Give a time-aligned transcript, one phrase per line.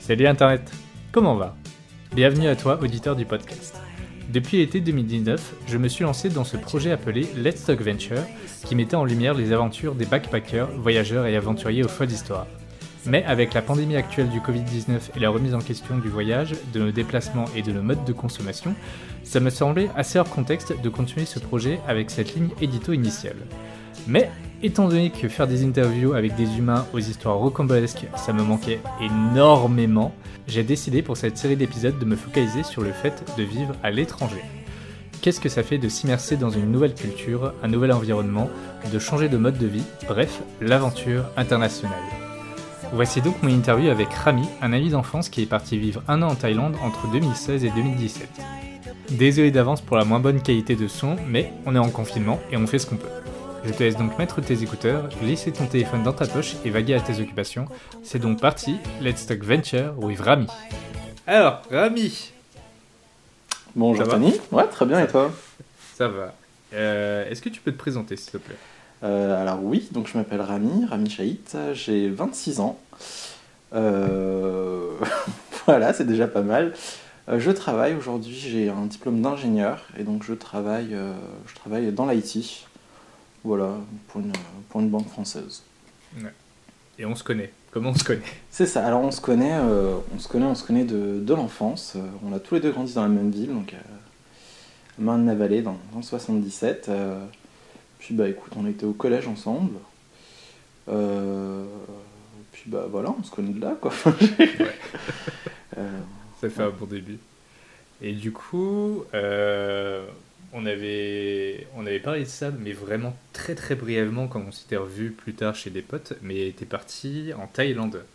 [0.00, 0.72] Salut Internet,
[1.12, 1.54] comment va?
[2.12, 3.80] Bienvenue à toi, auditeur du podcast.
[4.32, 8.22] Depuis l'été 2019, je me suis lancé dans ce projet appelé Let's Talk Venture,
[8.64, 12.48] qui mettait en lumière les aventures des backpackers, voyageurs et aventuriers aux folles histoires.
[13.06, 16.80] Mais avec la pandémie actuelle du Covid-19 et la remise en question du voyage, de
[16.80, 18.74] nos déplacements et de nos modes de consommation,
[19.22, 23.46] ça me semblait assez hors contexte de continuer ce projet avec cette ligne édito initiale.
[24.08, 24.30] Mais
[24.62, 28.80] étant donné que faire des interviews avec des humains aux histoires rocambolesques, ça me manquait
[29.00, 30.14] énormément,
[30.46, 33.90] j'ai décidé pour cette série d'épisodes de me focaliser sur le fait de vivre à
[33.90, 34.42] l'étranger.
[35.22, 38.48] Qu'est-ce que ça fait de s'immerser dans une nouvelle culture, un nouvel environnement,
[38.90, 41.98] de changer de mode de vie, bref, l'aventure internationale?
[42.92, 46.28] Voici donc mon interview avec Rami, un ami d'enfance qui est parti vivre un an
[46.28, 48.28] en Thaïlande entre 2016 et 2017.
[49.10, 52.56] Désolé d'avance pour la moins bonne qualité de son, mais on est en confinement et
[52.56, 53.06] on fait ce qu'on peut.
[53.64, 56.94] Je te laisse donc mettre tes écouteurs, laisser ton téléphone dans ta poche et vaguer
[56.94, 57.66] à tes occupations.
[58.02, 60.46] C'est donc parti, Let's Talk Venture with Rami.
[61.26, 62.32] Alors, Rami
[63.76, 64.40] Bonjour Tony.
[64.50, 65.30] Ouais, très bien, et toi?
[65.96, 66.34] Ça va.
[66.72, 68.56] Euh, Est-ce que tu peux te présenter s'il te plaît?
[69.02, 72.78] Euh, Alors oui, donc je m'appelle Rami, Rami Chaït, j'ai 26 ans.
[73.74, 74.92] Euh,
[75.66, 76.72] voilà, c'est déjà pas mal.
[77.28, 81.12] Euh, je travaille aujourd'hui, j'ai un diplôme d'ingénieur et donc je travaille, euh,
[81.46, 82.66] je travaille dans l'IT.
[83.44, 83.76] Voilà,
[84.08, 84.32] pour une,
[84.68, 85.62] pour une banque française.
[86.98, 87.52] Et on se connaît.
[87.70, 88.20] Comment on se connaît?
[88.50, 91.34] C'est ça, alors on se connaît, euh, on se connaît, on se connaît de, de
[91.34, 91.94] l'enfance.
[91.96, 93.78] Euh, on a tous les deux grandi dans la même ville, donc à
[94.98, 96.88] Marne-la-Vallée, dans, dans le 77.
[96.88, 97.24] euh,
[97.98, 99.72] puis bah écoute, on était au collège ensemble.
[100.88, 101.64] Euh,
[102.52, 103.92] puis bah voilà, on se connaît de là quoi.
[105.78, 106.00] Euh,
[106.40, 107.18] Ça fait un bon début.
[108.02, 110.04] Et du coup, euh,
[110.52, 114.76] on, avait, on avait parlé de ça, mais vraiment très très brièvement quand on s'était
[114.76, 116.14] revu plus tard chez des potes.
[116.22, 118.06] Mais t'es parti en Thaïlande.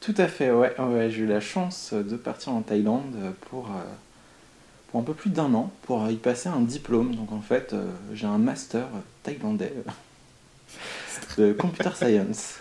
[0.00, 3.16] tout à fait, ouais, ouais j'ai eu la chance de partir en Thaïlande
[3.48, 3.80] pour, euh,
[4.88, 7.14] pour un peu plus d'un an, pour y passer un diplôme.
[7.16, 8.88] Donc en fait, euh, j'ai un master
[9.22, 9.90] thaïlandais euh,
[11.38, 12.58] de computer science.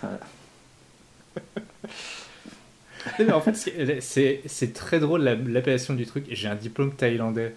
[3.17, 3.35] Voilà.
[3.35, 3.55] En fait,
[4.01, 6.25] c'est- très drôle la- l'appellation du truc.
[6.31, 7.55] J'ai un diplôme thaïlandais.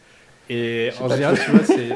[0.49, 1.91] Et en général, tu vois, c'est.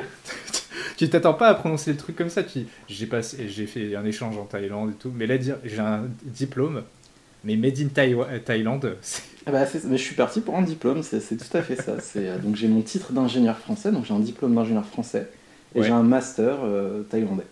[0.97, 2.43] tu t'attends pas à prononcer le truc comme ça.
[2.43, 5.12] Tu j'ai passé, j'ai fait un échange en Thaïlande et tout.
[5.15, 6.83] Mais là, dire j'ai un diplôme,
[7.44, 9.22] mais made in Thaï- Thaïlande, c'est.
[9.47, 11.99] Ah bah, mais je suis parti pour un diplôme, c'est tout à fait ça.
[12.00, 15.28] C'est, euh, donc j'ai mon titre d'ingénieur français, donc j'ai un diplôme d'ingénieur français,
[15.75, 15.87] et Ouais.
[15.87, 17.47] j'ai un master euh, thaïlandais.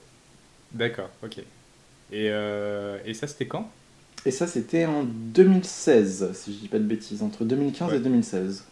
[0.72, 1.38] D'accord, ok.
[1.38, 1.44] Et,
[2.30, 3.70] euh, et ça, c'était quand?
[4.26, 7.96] Et ça, c'était en 2016, si je dis pas de bêtises, entre 2015 Ouais.
[7.96, 8.64] et 2016.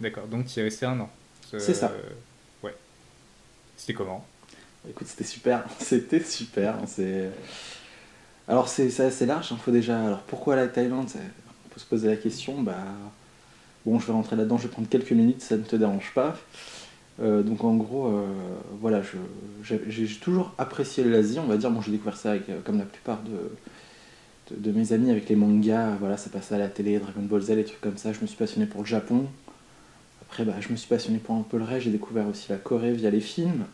[0.00, 1.10] D'accord, donc tu y es resté un an.
[1.54, 1.92] Euh, C'est ça.
[2.62, 2.74] Ouais.
[3.76, 4.24] C'était comment?
[4.88, 6.76] Écoute, c'était super, c'était super.
[6.76, 7.30] hein, C'est...
[8.48, 10.00] Alors c'est c'est assez large, il faut déjà...
[10.06, 11.08] Alors pourquoi la Thaïlande?
[11.16, 12.76] On peut se poser la question, bah...
[13.84, 16.36] Bon, je vais rentrer là-dedans, je vais prendre quelques minutes, ça ne te dérange pas.
[17.22, 18.26] Euh, donc en gros, euh,
[18.80, 19.16] voilà, je-
[19.62, 21.70] j'ai j'ai toujours apprécié l'Asie, on va dire.
[21.70, 25.36] Bon, j'ai découvert ça avec, comme la plupart de, de, de mes amis avec les
[25.36, 25.96] mangas.
[26.00, 28.12] Voilà, ça passait à la télé, Dragon Ball Z, et trucs comme ça.
[28.12, 29.26] Je me suis passionné pour le Japon.
[30.36, 31.84] Après, bah, je me suis passionné pour un peu le reste.
[31.86, 33.64] J'ai découvert aussi la Corée via les films.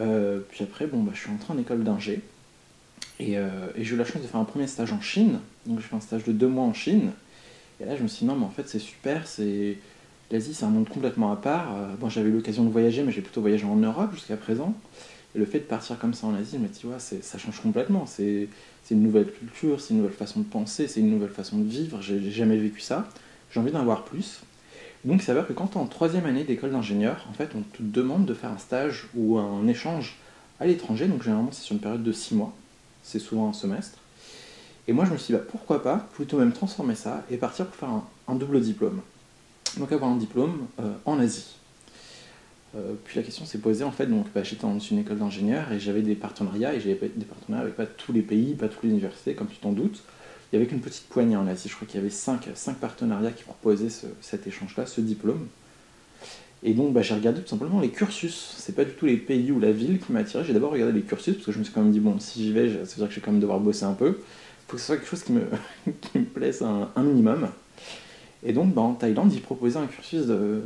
[0.00, 2.22] Euh, puis après, bon, bah, je suis entré en école d'ingé.
[3.20, 5.38] Et, euh, et j'ai eu la chance de faire un premier stage en Chine.
[5.66, 7.12] Donc j'ai fait un stage de deux mois en Chine.
[7.80, 9.28] Et là, je me suis dit, non, mais en fait, c'est super.
[9.28, 9.78] C'est
[10.32, 11.72] L'Asie, c'est un monde complètement à part.
[11.76, 14.74] Euh, bon, j'avais eu l'occasion de voyager, mais j'ai plutôt voyagé en Europe jusqu'à présent.
[15.36, 17.60] Et le fait de partir comme ça en Asie, je me ouais, c'est- ça change
[17.60, 18.06] complètement.
[18.06, 18.48] C'est
[18.90, 22.02] une nouvelle culture, c'est une nouvelle façon de penser, c'est une nouvelle façon de vivre.
[22.02, 23.08] J'ai jamais vécu ça.
[23.52, 24.40] J'ai envie d'en voir plus.
[25.04, 27.62] Donc, il s'avère que quand tu es en troisième année d'école d'ingénieur, en fait, on
[27.62, 30.18] te demande de faire un stage ou un échange
[30.60, 31.08] à l'étranger.
[31.08, 32.52] Donc, généralement, c'est sur une période de six mois.
[33.02, 33.98] C'est souvent un semestre.
[34.88, 37.66] Et moi, je me suis dit, bah, pourquoi pas plutôt même transformer ça et partir
[37.66, 37.88] pour faire
[38.28, 39.00] un, double diplôme.
[39.78, 41.56] Donc, avoir un diplôme euh, en Asie.
[42.76, 45.72] Euh, puis la question s'est posée, en fait, donc bah, j'étais dans une école d'ingénieur
[45.72, 48.84] et j'avais des partenariats, et j'avais des partenariats avec pas tous les pays, pas toutes
[48.84, 50.02] les universités, comme tu t'en doutes.
[50.52, 52.76] Il y avait qu'une petite poignée en Asie, je crois qu'il y avait cinq, cinq
[52.78, 55.46] partenariats qui proposaient ce- cet échange-là, ce diplôme.
[56.62, 58.54] Et donc bah, j'ai regardé tout simplement les cursus.
[58.58, 60.44] C'est pas du tout les pays ou la ville qui m'a attiré.
[60.44, 62.42] J'ai d'abord regardé les cursus parce que je me suis quand même dit bon, si
[62.42, 64.18] j'y vais, ça veut dire que je vais quand même devoir bosser un peu.
[64.18, 65.42] Il faut que ce soit quelque chose qui me,
[66.34, 67.48] plaise un, minimum.
[68.42, 70.62] Et donc bah, en Thaïlande, ils proposaient un cursus de euh,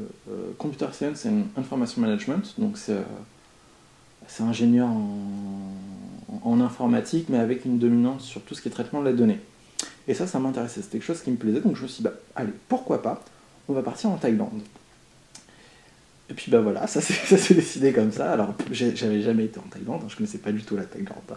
[0.59, 2.55] Computer Science and Information Management.
[2.59, 5.71] Donc c'est euh, ingénieur en,
[6.43, 9.39] en informatique, mais avec une dominante sur tout ce qui est traitement de la donnée.
[10.06, 10.83] Et ça, ça m'intéressait.
[10.83, 11.61] C'était quelque chose qui me plaisait.
[11.61, 13.23] Donc je me suis dit, bah, allez, pourquoi pas
[13.69, 14.61] On va partir en Thaïlande.
[16.31, 18.33] Et puis bah voilà, ça s'est décidé comme ça.
[18.33, 21.37] Alors j'avais jamais été en Thaïlande, hein, je connaissais pas du tout la Thaïlande.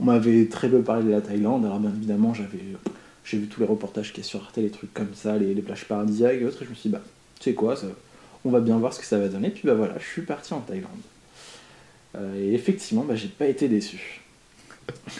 [0.00, 2.76] On m'avait très peu parlé de la Thaïlande, alors bien évidemment j'avais
[3.24, 5.84] j'ai vu tous les reportages qui est sur Arte, les trucs comme ça, les, plages
[5.84, 7.02] paradisiaques et autres, et je me suis dit, bah,
[7.38, 7.86] tu sais quoi, ça-
[8.44, 9.50] on va bien voir ce que ça va donner.
[9.50, 10.90] Puis bah voilà, je suis parti en Thaïlande.
[12.16, 14.22] Euh, et effectivement, bah, j'ai pas été déçu.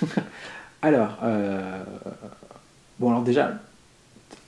[0.82, 1.84] alors, euh,
[3.02, 3.58] bon, alors déjà,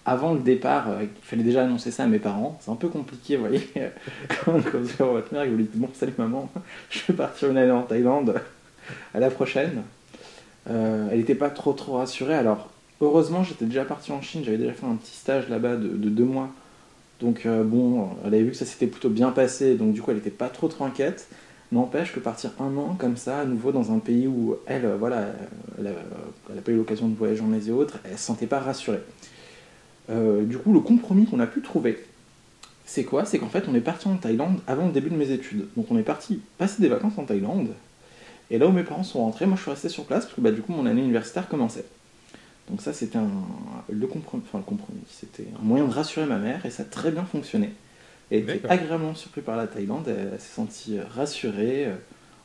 [0.07, 2.59] avant le départ, euh, il fallait déjà annoncer ça à mes parents.
[2.61, 3.69] C'est un peu compliqué, vous voyez.
[4.45, 6.49] Comme sur votre mère, vous lui dites Bon, salut maman,
[6.91, 8.41] je vais partir une année en Thaïlande,
[9.13, 9.83] à la prochaine.
[10.71, 12.35] Euh, elle n'était pas trop trop rassurée.
[12.35, 12.71] Alors,
[13.01, 16.09] heureusement, j'étais déjà parti en Chine, j'avais déjà fait un petit stage là-bas de, de
[16.09, 16.49] deux mois.
[17.21, 20.11] Donc, euh, bon, elle avait vu que ça s'était plutôt bien passé, donc du coup,
[20.11, 21.29] elle n'était pas trop trop inquiète.
[21.75, 24.97] N'empêche que partir un an comme ça, à nouveau dans un pays où elle, euh,
[24.97, 25.27] voilà,
[25.77, 25.93] elle
[26.55, 28.61] n'a pas eu l'occasion de voyager en Asie et autres, elle ne se sentait pas
[28.61, 29.01] rassurée.
[30.09, 31.99] Euh, du coup, le compromis qu'on a pu trouver,
[32.87, 33.25] c'est quoi?
[33.25, 35.67] C'est qu'en fait, on est parti en Thaïlande avant le début de mes études.
[35.77, 37.71] Donc, on est parti passer des vacances en Thaïlande.
[38.51, 40.41] Et là où mes parents sont rentrés, moi je suis resté sur place parce que
[40.41, 41.87] bah, du coup, mon année universitaire commençait.
[42.71, 43.31] Donc, ça, c'était un,
[43.91, 45.01] le, compromis, compromis.
[45.11, 47.73] C'était un moyen de rassurer ma mère et ça a très bien fonctionné.
[48.31, 50.05] Elle était agréablement surpris par la Thaïlande.
[50.09, 51.95] Elle, elle s'est sentie rassurée, euh,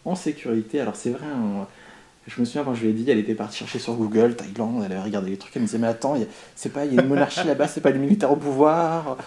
[0.06, 0.80] en sécurité.
[0.80, 1.66] Alors, c'est vrai, hein,
[2.28, 4.84] je me souviens quand je lui ai dit, elle était partie chercher sur Google, Thaïlande,
[4.86, 6.86] elle avait regardé les trucs, elle me disait, mais attends, il y a- c'est pas,
[6.86, 9.18] il y a une monarchie là-bas, c'est pas les militaires au pouvoir,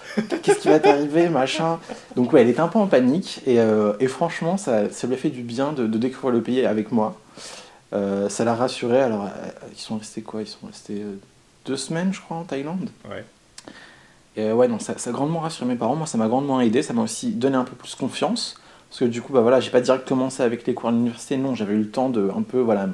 [0.42, 1.80] qu'est-ce qui va t'arriver, machin.
[2.14, 5.14] Donc ouais, elle était un peu en panique, et, euh, et franchement, ça, ça lui
[5.14, 7.20] a fait du bien de, de découvrir le pays avec moi.
[7.92, 9.28] Euh, ça l'a rassuré, alors euh,
[9.72, 10.40] ils sont restés quoi?
[10.42, 11.16] Ils sont restés euh,
[11.66, 12.88] deux semaines, je crois, en Thaïlande?
[13.10, 13.24] Ouais.
[14.36, 16.60] Et euh, ouais, non, ça, ça a grandement rassuré mes parents, moi ça m'a grandement
[16.60, 18.56] aidé, ça m'a aussi donné un peu plus confiance.
[18.88, 21.36] Parce que du coup, bah voilà, j'ai pas direct commencé avec les cours à l'université,
[21.36, 22.92] non, j'avais eu le temps de un peu, voilà, me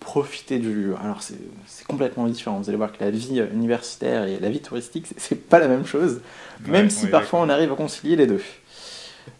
[0.00, 0.92] profiter du.
[1.02, 4.60] Alors c'est complètement différent, vous allez voir que la vie euh, universitaire et la vie
[4.60, 6.20] touristique, c'est- pas la même chose,
[6.66, 8.42] même si parfois on arrive à concilier les deux.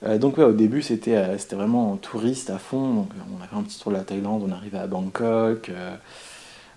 [0.04, 3.46] Euh, donc ouais, au début c'était euh, c'était vraiment touriste à fond, donc on a
[3.46, 5.68] fait un petit tour de la Thaïlande, on arrivait à Bangkok.
[5.70, 5.94] euh,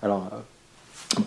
[0.01, 0.29] alors,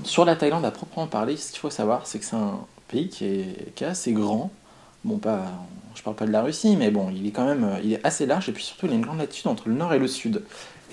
[0.05, 3.08] sur la Thaïlande à proprement parler, ce qu'il faut savoir, c'est que c'est un pays
[3.08, 4.50] qui est, assez grand.
[5.04, 5.46] Bon, pas,
[5.94, 8.26] je parle pas de la Russie, mais bon, il est quand même il est assez
[8.26, 10.42] large et puis surtout il a une grande latitude entre le nord et le sud.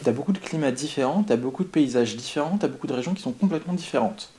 [0.02, 2.88] Tu as beaucoup de climats différents, tu as beaucoup de paysages différents, tu as beaucoup
[2.88, 4.32] de régions qui sont complètement différentes.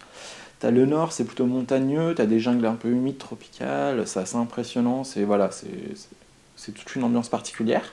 [0.60, 4.36] T'as le nord, c'est plutôt montagneux, t'as des jungles un peu humides, tropicales, c'est assez
[4.36, 5.50] impressionnant, c'est voilà,
[6.56, 7.92] c'est toute une ambiance particulière.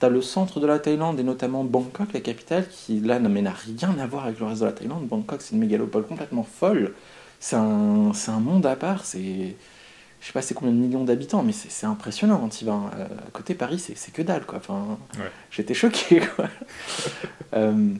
[0.00, 3.96] T'as le centre de la Thaïlande et notamment Bangkok, la capitale, qui là n'a rien
[3.98, 5.06] à voir avec le reste de la Thaïlande.
[5.06, 6.94] Bangkok, c'est une mégalopole complètement folle.
[7.44, 9.04] C'est un, monde à part.
[9.04, 12.72] C'est, je sais pas c'est combien de millions d'habitants, mais c'est impressionnant quand tu vas.
[12.96, 14.56] Euh, à côté Paris, c'est que dalle quoi.
[14.56, 15.30] Enfin, Ouais.
[15.50, 16.48] j'étais choqué quoi.
[17.52, 17.90] Euh,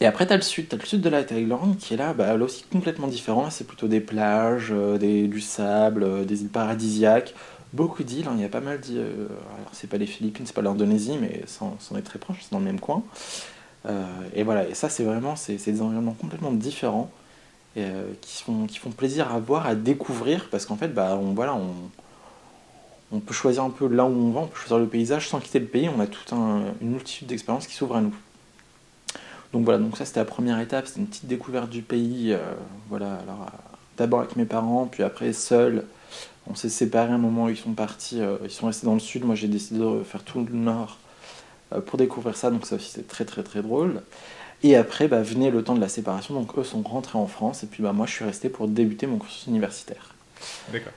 [0.00, 2.34] et après, t'as le sud, t'as le sud de la Thaïlande qui est là, bah,
[2.34, 3.42] là aussi complètement différent.
[3.42, 7.34] Là, c'est plutôt des plages, euh, des, du sable, euh, des îles paradisiaques,
[7.74, 8.26] beaucoup d'îles.
[8.26, 8.32] hein.
[8.36, 9.00] Il y a pas mal d'îles.
[9.00, 12.18] alors, c'est pas les Philippines, c'est pas l'Indonésie, mais ça en ça en est très
[12.18, 13.02] proche, c'est dans le même coin.
[14.34, 17.10] Et voilà, et ça, c'est vraiment c'est des environnements complètement différents
[17.78, 21.58] euh, qui, font, plaisir à voir, à découvrir, parce qu'en fait, bah, on, voilà,
[23.12, 25.40] on, peut choisir un peu là où on va, on peut choisir le paysage sans
[25.40, 25.88] quitter le pays.
[25.88, 28.14] On a toute un- une multitude d'expériences qui s'ouvrent à nous.
[29.52, 32.32] Donc voilà, donc ça c'était la première étape, c'était une petite découverte du pays.
[32.32, 32.38] euh,
[32.88, 33.58] voilà, alors euh,
[33.98, 35.84] d'abord avec mes parents, puis après seul.
[36.46, 39.24] On s'est séparés un moment où ils sont partis, ils sont restés dans le sud.
[39.24, 40.98] Moi j'ai décidé de faire tout le nord
[41.86, 44.02] pour découvrir ça, donc ça aussi c'était très très très drôle.
[44.62, 47.64] Et après bah, venait le temps de la séparation, donc eux sont rentrés en France,
[47.64, 50.14] et puis bah, moi je suis resté pour débuter mon cursus universitaire.
[50.72, 50.92] D'accord.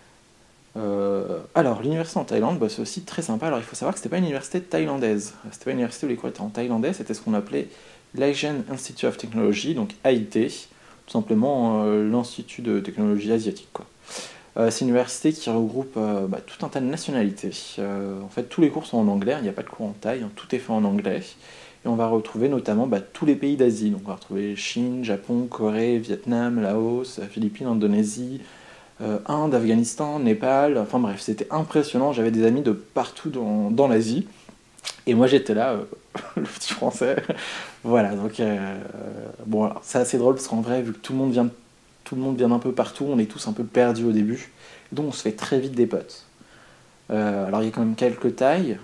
[0.77, 3.47] Euh, alors, l'université en Thaïlande, bah, c'est aussi très sympa.
[3.47, 5.33] Alors, il faut savoir que c'était pas une université thaïlandaise.
[5.51, 7.69] C'était pas une université où les cours étaient en thaïlandais, c'était ce qu'on appelait
[8.13, 13.69] l'Asian Institute of Technology, donc AIT, tout simplement euh, l'Institut de technologie asiatique.
[13.73, 13.85] Quoi.
[14.57, 17.51] Euh, c'est une université qui regroupe bah, tout un tas de nationalités.
[17.79, 19.95] En fait, tous les cours sont en anglais, il n'y a pas de cours en
[19.99, 21.21] thaï, hein, tout est fait en anglais.
[21.85, 23.91] Et on va retrouver notamment bah, tous les pays d'Asie.
[23.91, 28.41] Donc, on va retrouver Chine, Japon, Corée, Vietnam, Laos, Philippines, Indonésie,
[29.01, 32.11] euh, Inde, Afghanistan, Népal, enfin bref, c'était impressionnant.
[32.11, 34.27] J'avais des amis de partout dans, l'Asie.
[35.05, 35.83] Et moi j'étais là, euh,
[36.37, 37.17] le petit français.
[37.83, 38.77] voilà, donc euh,
[39.45, 41.49] bon, c'est assez drôle parce qu'en vrai, vu que tout le monde vient,
[42.03, 44.49] tout le monde vient d'un peu partout, on est tous un peu perdus au début.
[44.91, 46.25] Donc on se fait très vite des potes.
[47.11, 48.79] Euh, alors il y a quand même quelques tailles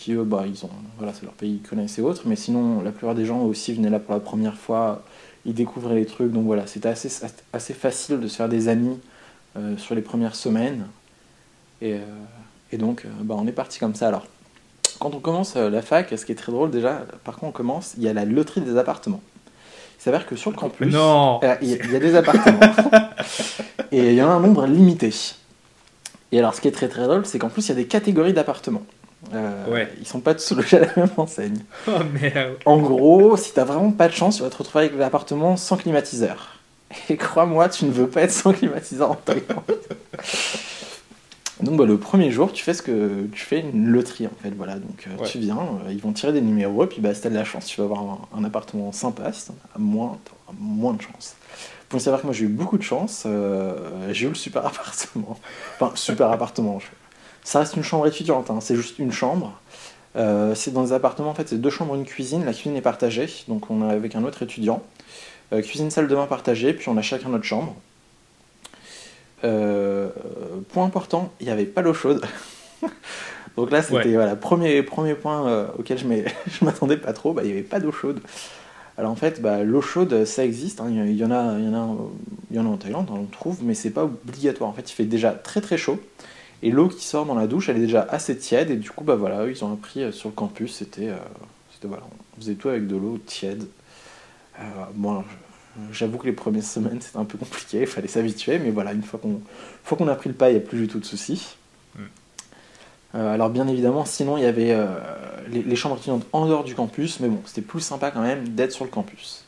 [0.00, 2.22] qui eux, bah, ils ont, voilà, c'est leur pays, ils connaissent et autres.
[2.24, 5.02] Mais sinon, la plupart des gens aussi venaient là pour la première fois
[5.46, 7.08] ils découvraient les trucs, donc voilà, c'était assez,
[7.54, 8.98] assez facile de se faire des amis
[9.56, 10.86] euh, sur les premières semaines.
[11.80, 11.98] Et, euh,
[12.72, 14.08] et donc, euh, bah, on est parti comme ça.
[14.08, 14.26] Alors,
[14.98, 17.94] quand on commence la fac, ce qui est très drôle déjà, par contre, on commence,
[17.96, 19.22] il y a la loterie des appartements.
[19.98, 22.60] Il s'avère que sur le campus, Non il y, a- il y a des appartements.
[23.92, 25.10] et il y en a un nombre limité.
[26.32, 27.86] Et alors, ce qui est très très drôle, c'est qu'en plus, il y a des
[27.86, 28.82] catégories d'appartements.
[29.34, 29.92] Euh, Ouais.
[30.00, 31.58] Ils sont pas tous logés à la même enseigne.
[31.88, 32.54] Oh merde.
[32.64, 35.76] En gros, si t'as vraiment pas de chance, tu vas te retrouver avec l'appartement sans
[35.76, 36.56] climatiseur.
[37.08, 39.62] Et crois-moi, tu ne veux pas être sans climatiseur en Thaïlande.
[41.62, 44.50] Donc bah, le premier jour, tu fais ce que tu fais une loterie en fait,
[44.56, 44.76] voilà.
[44.76, 45.28] Donc euh, Ouais.
[45.28, 47.44] tu viens, euh, ils vont tirer des numéros, et puis bah, si t'as de la
[47.44, 49.30] chance, tu vas avoir un, un appartement sympa.
[49.32, 51.34] Si t'en as moins, t'auras moins de chance.
[51.90, 53.26] Faut savoir que moi j'ai eu beaucoup de chance.
[54.10, 55.38] j'ai eu le super appartement.
[55.78, 56.78] Enfin, super appartement.
[56.78, 56.86] je-
[57.44, 59.58] Ça reste une chambre étudiante, hein, c'est juste une chambre.
[60.16, 62.44] Euh, c'est dans des appartements, en fait, c'est deux chambres, une cuisine.
[62.44, 64.82] La cuisine est partagée, donc on est avec un autre étudiant.
[65.52, 67.74] Euh, cuisine, salle de bain partagée, puis on a chacun notre chambre.
[69.44, 70.08] Euh,
[70.72, 72.24] point important, il n'y avait pas l'eau chaude.
[73.56, 74.12] donc là, c'était Ouais.
[74.12, 77.92] voilà, premier, premier point auquel je m'attendais pas trop, bah, il n'y avait pas d'eau
[77.92, 78.20] chaude.
[78.98, 81.68] Alors en fait, bah, l'eau chaude, ça existe, hein, il y, en a, il y,
[81.68, 81.96] en a,
[82.50, 84.68] il y en a en Thaïlande, on trouve, mais c'est pas obligatoire.
[84.68, 85.98] En fait, il fait déjà très très chaud.
[86.62, 88.70] Et l'eau qui sort dans la douche, elle est déjà assez tiède.
[88.70, 90.74] Et du coup, bah voilà, eux, ils ont appris euh, sur le campus.
[90.76, 91.16] C'était, euh,
[91.72, 92.02] c'était voilà,
[92.36, 93.66] on faisait tout avec de l'eau tiède.
[94.58, 94.62] Euh,
[94.94, 95.24] bon,
[95.90, 97.80] j'avoue que les premières semaines, c'était un peu compliqué.
[97.80, 98.58] Il fallait s'habituer.
[98.58, 99.40] Mais voilà, une fois qu'on, une
[99.84, 101.56] fois qu'on a pris le pas, il n'y a plus du tout de soucis.
[101.94, 102.00] Mm.
[103.14, 104.76] Euh, alors bien évidemment, sinon il y avait
[105.48, 108.50] les, les chambres étudiantes en dehors du campus, mais bon, c'était plus sympa quand même
[108.50, 109.44] d'être sur le campus.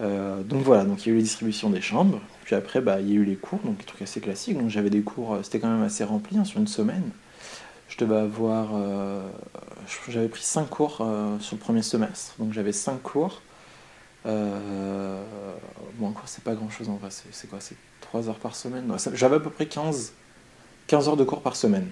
[0.00, 3.00] Euh, donc voilà, donc il y a eu les distributions des chambres, puis après bah,
[3.00, 4.58] il y a eu les cours, donc des trucs assez classiques.
[4.58, 7.10] Donc j'avais des cours, euh, c'était quand même assez rempli hein, sur une semaine.
[7.88, 9.26] Je devais avoir, euh,
[10.08, 10.96] j'avais pris 5 cours
[11.40, 13.40] sur le premier semestre, donc j'avais 5 cours.
[14.24, 14.30] Bon,
[16.08, 17.60] un cours c'est pas grand chose en vrai, c'est quoi?
[17.60, 18.92] C'est 3 heures par semaine?
[19.14, 20.12] J'avais à peu près 15,
[20.88, 21.88] 15 heures de cours par semaine.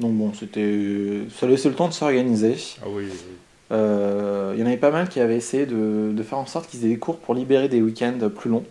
[0.00, 2.56] Donc bon, c'était, ça laissait le temps de s'organiser.
[2.82, 3.04] Ah oui.
[3.10, 3.36] oui.
[3.72, 6.68] Euh, Il y en avait pas mal qui avaient essayé de, de faire en sorte
[6.68, 8.64] qu'ils aient des cours pour libérer des week-ends plus longs.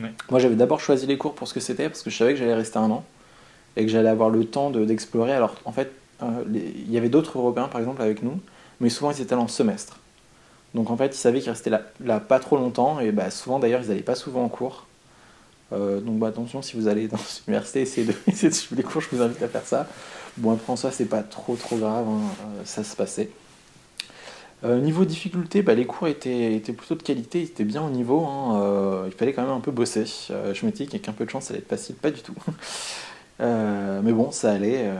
[0.00, 0.10] Ouais.
[0.30, 2.38] Moi, j'avais d'abord choisi les cours pour ce que c'était, parce que je savais que
[2.38, 3.04] j'allais rester un an
[3.76, 5.32] et que j'allais avoir le temps de- d'explorer.
[5.32, 8.38] Alors, en fait, euh, il y avait d'autres Européens, par exemple, avec nous,
[8.80, 9.98] mais souvent ils étaient en semestre.
[10.74, 13.58] Donc, en fait, ils savaient qu'ils restaient là, là pas trop longtemps, et bah, souvent,
[13.58, 14.86] d'ailleurs, ils n'allaient pas souvent en cours.
[15.72, 17.22] Euh, donc, bah, attention, si vous allez dans une
[17.54, 19.86] université, essayez de, essayez de suivre les cours, je vous invite à faire ça.
[20.36, 23.30] Bon, après, en soi, c'est pas trop trop grave, hein, euh, ça se passait.
[24.62, 27.88] Euh, niveau difficulté, bah, les cours étaient, étaient plutôt de qualité, ils étaient bien au
[27.90, 28.26] niveau.
[28.26, 30.04] hein, euh, il fallait quand même un peu bosser.
[30.30, 32.20] Euh, je m'étais dit qu'avec un peu de chance, ça allait être facile, pas du
[32.20, 32.34] tout.
[33.40, 34.90] Mais bon, ça allait.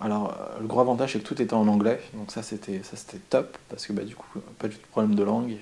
[0.00, 3.18] alors, le gros avantage, c'est que tout était en anglais, donc ça c'était ça c'était
[3.30, 4.26] top parce que bah, du coup,
[4.58, 5.56] pas du tout de problème de langue.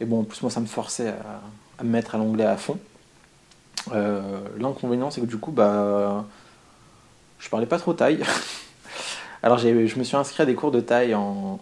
[0.00, 1.08] Et bon, en plus, moi, ça me forçait
[1.78, 2.78] à, me mettre à l'anglais à fond.
[4.58, 6.26] L'inconvénient, c'est que du coup, bah,
[7.38, 8.22] je parlais pas trop thaï.
[9.42, 11.60] Alors j'ai- je me suis inscrit à des cours de taille en, en-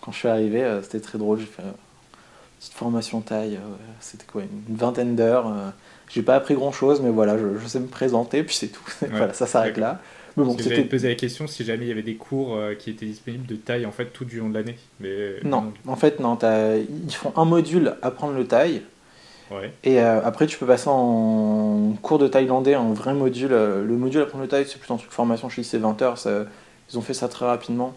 [0.00, 3.56] quand je suis arrivé, euh, c'était très drôle, j'ai fait euh, une petite formation taille,
[3.56, 5.48] euh, c'était quoi, une vingtaine d'heures.
[5.48, 5.70] euh,
[6.08, 8.82] j'ai pas appris grand chose, mais voilà, je, je sais me présenter, puis c'est tout.
[9.10, 10.00] voilà, ça s'arrête là.
[10.36, 10.84] Mais bon, c'était.
[10.84, 13.56] poser la question si jamais il y avait des cours euh, qui étaient disponibles de
[13.56, 14.76] taille en fait tout du long de l'année.
[15.00, 18.82] Mais Non, en fait, non, ils font un module apprendre le taille,
[19.50, 19.72] Ouais.
[19.82, 23.52] et euh, après tu peux passer en cours de thaïlandais, en vrai module.
[23.52, 26.18] euh, le module apprendre le taille, c'est plutôt un truc formation chez lycée 20 heures,
[26.18, 26.44] ça-
[26.90, 27.94] ils ont fait ça très rapidement.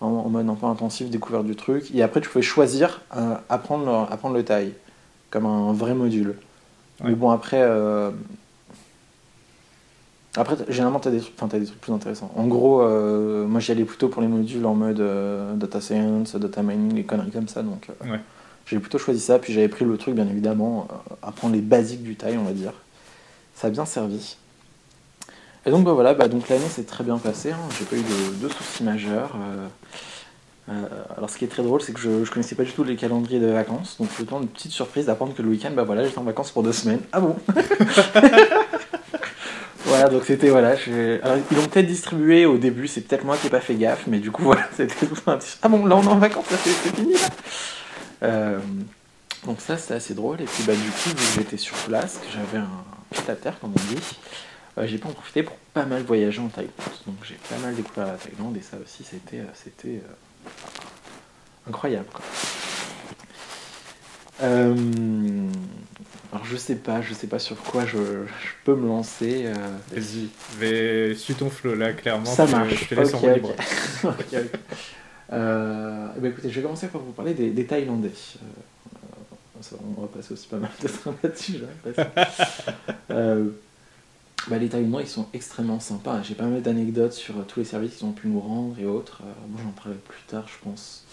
[0.00, 1.90] En, en mode un peu intensif, découverte du truc.
[1.94, 4.72] Et après, tu pouvais choisir euh, apprendre, le- apprendre le taille,
[5.30, 6.34] comme un vrai module.
[7.04, 8.10] Mais bon, après, euh,
[10.36, 12.32] après généralement, tu as, des trucs- enfin, t'as des trucs plus intéressants.
[12.36, 15.02] En gros, euh, moi, j'y allais plutôt pour les modules en mode
[15.58, 17.62] data science, data mining, les conneries comme ça.
[17.62, 18.18] Donc, Ouais.
[18.66, 19.38] j'ai plutôt choisi ça.
[19.38, 20.88] Puis j'avais pris le truc, bien évidemment,
[21.22, 22.72] apprendre les basiques du taille, on va dire.
[23.54, 24.36] Ça a bien servi.
[25.64, 27.52] Et donc, bah, voilà, bah, donc l'année s'est très bien passée.
[27.52, 27.58] Hein.
[27.78, 29.36] J'ai pas eu de, de soucis majeurs.
[29.36, 29.68] euh,
[30.68, 30.72] euh,
[31.16, 33.40] alors ce qui est très drôle, c'est que je, connaissais pas du tout les calendriers
[33.40, 36.18] de vacances, donc le temps une petite surprise d'apprendre que le week-end, bah voilà, j'étais
[36.18, 37.00] en vacances pour deux semaines.
[37.12, 37.36] Ah bon?
[39.84, 40.68] Voilà, donc c'était voilà.
[41.22, 44.04] Alors ils l'ont peut-être distribué au début, c'est peut-être moi qui n'ai pas fait gaffe,
[44.06, 46.92] mais du coup voilà, c'était tout un Ah bon, là on est en vacances, c'est
[46.94, 47.18] fini là
[48.22, 48.58] Euh,
[49.44, 52.18] Donc ça c'était assez drôle, et puis bah du coup, vu que j'étais sur place,
[52.22, 52.70] que j'avais un
[53.10, 54.00] pied à terre comme on dit,
[54.78, 56.72] euh, j'ai pas en profité pour pas mal voyager en Thaïlande.
[57.06, 59.44] Donc j'ai pas mal découvert la Thaïlande, et ça aussi c'était euh,
[59.86, 59.98] euh,
[61.68, 62.06] incroyable.
[62.12, 62.24] Quoi.
[64.42, 64.74] Euh,
[66.32, 69.52] alors je sais pas, je sais pas sur quoi je, je peux me lancer.
[69.92, 72.24] Vas-y, vais suis ton flow là, clairement.
[72.24, 72.74] ça marche.
[72.84, 73.34] Je te laisse en Ok, roue ok.
[73.36, 73.54] libre.
[74.04, 74.58] Ok, ok.
[75.32, 78.10] Euh, eh ben, écoutez, je vais commencer par vous parler des, des Thaïlandais.
[78.36, 81.58] Euh, on va passer aussi pas mal de temps là-dessus.
[83.10, 83.50] Euh,
[84.48, 86.22] bah, les Thaïlandais, ils sont extrêmement sympas.
[86.22, 88.86] J'ai pas mal d'anecdotes sur euh, tous les services qu'ils ont pu nous rendre et
[88.86, 89.20] autres.
[89.22, 91.04] Euh, moi, j'en parlerai plus tard, je pense.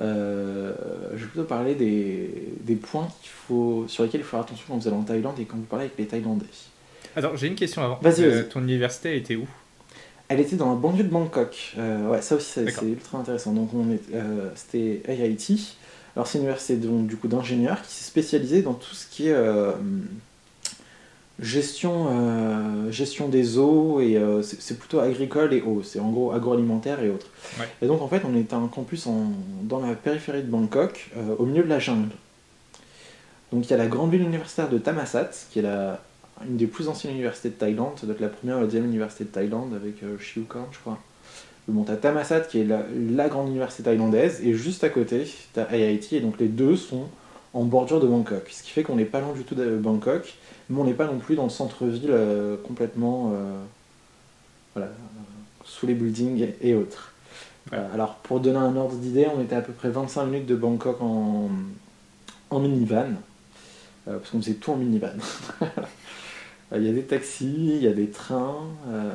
[0.00, 0.72] Euh,
[1.14, 4.64] je vais plutôt parler des, des points qu'il faut, sur lesquels il faut faire attention
[4.68, 6.46] quand vous allez en Thaïlande et quand vous parlez avec les Thaïlandais.
[7.16, 7.98] Attends, j'ai une question avant.
[8.00, 9.46] Vas-y, Euh, ton université était où?
[10.28, 11.74] Elle était dans la banlieue de Bangkok.
[11.76, 13.52] Euh, ouais, ça aussi, c'est ultra intéressant.
[13.52, 14.00] Donc, on est,
[14.54, 15.58] c'était AIT.
[16.14, 19.28] Alors, c'est une université donc, du coup d'ingénieurs qui s'est spécialisée dans tout ce qui
[19.28, 19.36] est
[21.40, 25.82] gestion, euh, gestion des eaux et euh, c'est plutôt agricole et eau.
[25.82, 27.26] C'est en gros agroalimentaire et autres.
[27.58, 27.66] Ouais.
[27.82, 29.32] Et donc, en fait, on est à un campus en-
[29.62, 32.10] dans la périphérie de Bangkok, euh, au milieu de la jungle.
[33.52, 36.00] Donc, il y a la grande ville universitaire de Thammasat, qui est la,
[36.48, 38.84] une des plus anciennes universités de Thaïlande, ça doit être la première ou la deuxième
[38.86, 40.98] université de Thaïlande avec Chiukorn, je crois.
[41.68, 42.82] Bon, t'as Thammasat qui est la,
[43.12, 47.04] la grande université thaïlandaise, et juste à côté, t'as IIT, et donc les deux sont
[47.52, 48.48] en bordure de Bangkok.
[48.50, 50.34] Ce qui fait qu'on n'est pas loin du tout de Bangkok,
[50.68, 53.60] mais on n'est pas non plus dans le centre-ville euh, complètement euh,
[54.74, 54.90] voilà,
[55.64, 57.12] sous les buildings et, et autres.
[57.72, 57.78] Ouais.
[57.92, 61.00] Alors, pour donner un ordre d'idée, on était à peu près 25 minutes de Bangkok
[61.00, 61.48] en,
[62.50, 63.14] en minivan,
[64.08, 65.12] euh, parce qu'on faisait tout en minivan.
[66.72, 69.10] Euh, Il y a des taxis, il y a des trains, euh,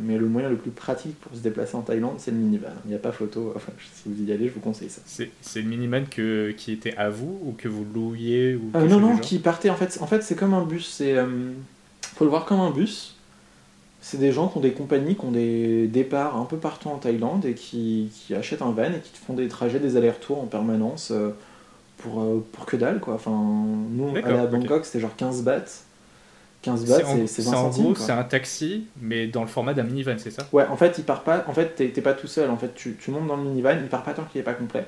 [0.00, 2.68] mais le moyen le plus pratique pour se déplacer en Thaïlande, c'est le minivan.
[2.84, 3.52] Il n'y a pas photo.
[3.56, 5.02] Enfin, si vous y allez, je vous conseille ça.
[5.04, 9.00] C'est le miniman que, qui était à vous ou que vous louiez ou Euh, non,
[9.00, 9.98] non, qui partait en fait.
[10.00, 11.00] En fait, c'est comme un bus.
[11.02, 11.52] Euh,
[12.16, 13.14] faut le voir comme un bus.
[14.00, 16.98] C'est des gens qui ont des compagnies, qui ont des départs un peu partout en
[16.98, 20.46] Thaïlande et qui, qui achètent un van et qui font des trajets, des allers-retours en
[20.46, 21.30] permanence euh,
[21.98, 23.14] pour, euh, pour que dalle quoi.
[23.14, 24.50] Enfin, nous, aller à ok.
[24.50, 25.84] Bangkok, c'était genre 15 bahts.
[26.62, 29.42] 15 bahts, C'est en, c'est c'est 20 c'est en gros, c'est un taxi, mais dans
[29.42, 30.48] le format d'un minivan, c'est ça?
[30.52, 31.44] Ouais, en fait, il part pas.
[31.48, 32.50] En fait, t'es pas tout seul.
[32.50, 34.54] En fait, tu, tu montes dans le minivan, il part pas tant qu'il est pas
[34.54, 34.86] complet.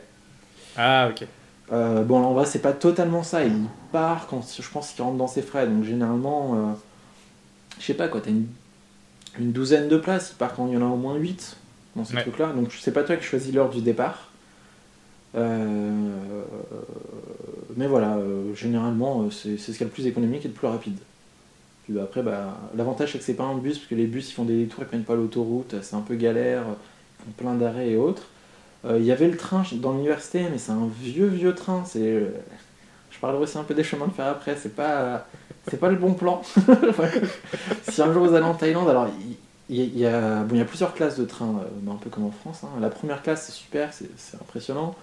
[0.74, 1.26] Ah, ok.
[1.72, 3.44] Euh, bon, en vrai, c'est pas totalement ça.
[3.44, 5.66] Il part quand je pense qu'il rentre dans ses frais.
[5.66, 6.72] Donc, généralement, euh,
[7.78, 8.46] je sais pas quoi, t'as une,
[9.38, 10.32] une douzaine de places.
[10.32, 11.56] Il part quand il y en a au moins 8
[11.96, 12.22] dans ces Ouais.
[12.22, 12.52] trucs-là.
[12.54, 14.30] Donc, c'est pas toi qui choisis l'heure du départ.
[15.36, 16.44] Euh,
[17.76, 20.54] mais voilà, euh, généralement, c'est c'est ce qu'il y a le plus économique et le
[20.54, 20.98] plus rapide.
[21.84, 24.30] Puis bah, après, bah, l'avantage c'est que c'est pas un bus, parce que les bus
[24.30, 26.64] ils font des détours, ils prennent pas l'autoroute, c'est un peu galère,
[27.20, 28.24] ils font plein d'arrêts et autres.
[28.86, 31.84] Euh, Il y avait le train dans l'université, mais c'est un vieux vieux train.
[31.96, 32.30] Euh,
[33.10, 34.56] je parlerai aussi un peu des chemins de fer après.
[34.56, 35.26] C'est pas,
[35.70, 36.42] c'est pas le bon plan.
[37.88, 39.08] si un jour vous allez en Thaïlande, alors
[39.68, 42.30] il y, y a, y a plusieurs classes de train, euh, un peu comme en
[42.30, 42.60] France.
[42.64, 42.68] hein.
[42.80, 44.94] La première classe c'est super, c'est impressionnant,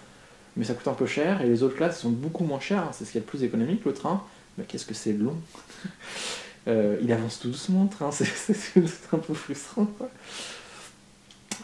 [0.57, 1.41] mais ça coûte un peu cher.
[1.41, 2.83] Et les autres classes sont beaucoup moins chères.
[2.83, 2.89] hein.
[2.93, 4.23] C'est ce qui est le plus économique le train.
[4.57, 5.35] Mais qu'est-ce que c'est long
[6.67, 8.11] Euh, Il avance tout doucement le train.
[8.11, 9.85] C'est un peu frustrant.
[9.85, 10.09] quoi.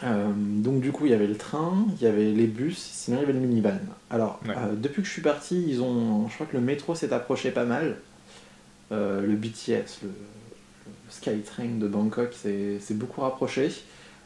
[0.02, 3.18] Euh, donc du coup, il y avait le train, il y avait les bus, sinon
[3.18, 3.78] il y avait le minivan.
[4.10, 4.54] Alors, Ouais.
[4.56, 7.50] euh, depuis que je suis parti, ils ont, je crois que le métro s'est approché
[7.50, 7.96] pas mal.
[8.90, 13.72] Le BTS, le, le Skytrain de Bangkok, s'est beaucoup rapproché.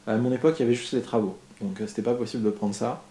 [0.07, 2.75] À mon époque, il y avait juste les travaux, donc c'était pas possible de prendre
[2.75, 3.03] ça.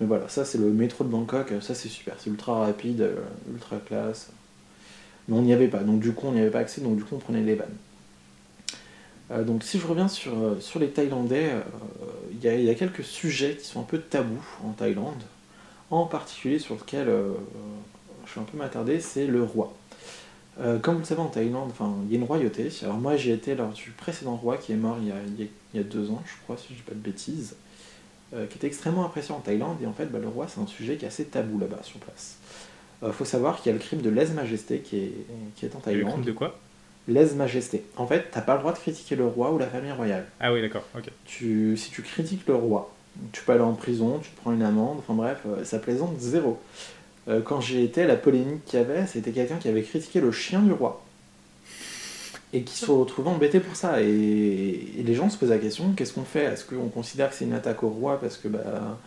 [0.00, 3.10] Mais voilà, ça c'est le métro de Bangkok, ça c'est super, c'est ultra rapide,
[3.52, 4.30] ultra classe.
[5.28, 7.04] Mais on n'y avait pas, donc du coup on n'y avait pas accès, donc du
[7.04, 7.76] coup on prenait les vannes.
[9.30, 11.60] Euh, donc si je reviens sur, euh, les Thaïlandais, euh,
[12.32, 15.22] il y, a- quelques sujets qui sont un peu tabous en Thaïlande,
[15.90, 17.06] en particulier sur lequel
[18.26, 19.74] je suis un peu m'attarder, c'est le roi.
[20.82, 21.70] Comme vous le savez en Thaïlande,
[22.06, 22.70] il y a une royauté.
[22.82, 25.08] Alors moi j'y étais lors du précédent roi qui est mort il
[25.74, 27.56] y a, deux ans, je crois, si je dis pas de bêtises,
[28.30, 29.76] qui était extrêmement apprécié en Thaïlande.
[29.82, 32.00] Et en fait, bah, le roi c'est un sujet qui est assez tabou là-bas sur
[32.00, 32.38] place.
[33.04, 35.12] Il faut savoir qu'il y a le crime de lèse-majesté qui est,
[35.56, 36.12] qui est en Et le Thaïlande.
[36.12, 36.58] crime de quoi?
[37.08, 37.82] Lèse-majesté.
[37.96, 40.26] En fait, t'as pas le droit de critiquer le roi ou la famille royale.
[40.38, 41.06] Ah oui, d'accord, ok.
[41.24, 42.92] Tu, si tu critiques le roi,
[43.32, 46.18] tu peux aller en prison, tu te prends une amende, enfin bref, euh, ça plaisante
[46.20, 46.60] zéro.
[47.28, 50.30] Euh, quand j'y étais, la polémique qu'il y avait, c'était quelqu'un qui avait critiqué le
[50.30, 51.04] chien du roi.
[52.52, 54.00] Et qui se retrouvait embêté pour ça.
[54.02, 54.06] Et,
[54.98, 56.44] et les gens se posent la question, qu'est-ce qu'on fait?
[56.44, 58.98] Est-ce qu'on considère que c'est une attaque au roi parce que bah,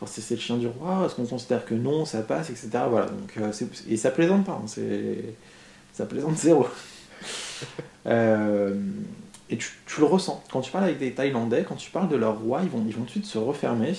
[0.00, 2.68] enfin, c'est le chien du roi Est-ce qu'on considère que non, ça passe, etc.
[2.88, 3.52] Voilà, donc, euh,
[3.88, 4.66] et ça plaisante pas, hein,
[5.92, 6.66] ça plaisante zéro.
[8.06, 8.74] Euh,
[9.50, 10.42] et tu, tu le ressens.
[10.52, 12.94] Quand tu parles avec des Thaïlandais, quand tu parles de leur roi, ils vont, ils
[12.94, 13.94] vont tout de suite se refermer.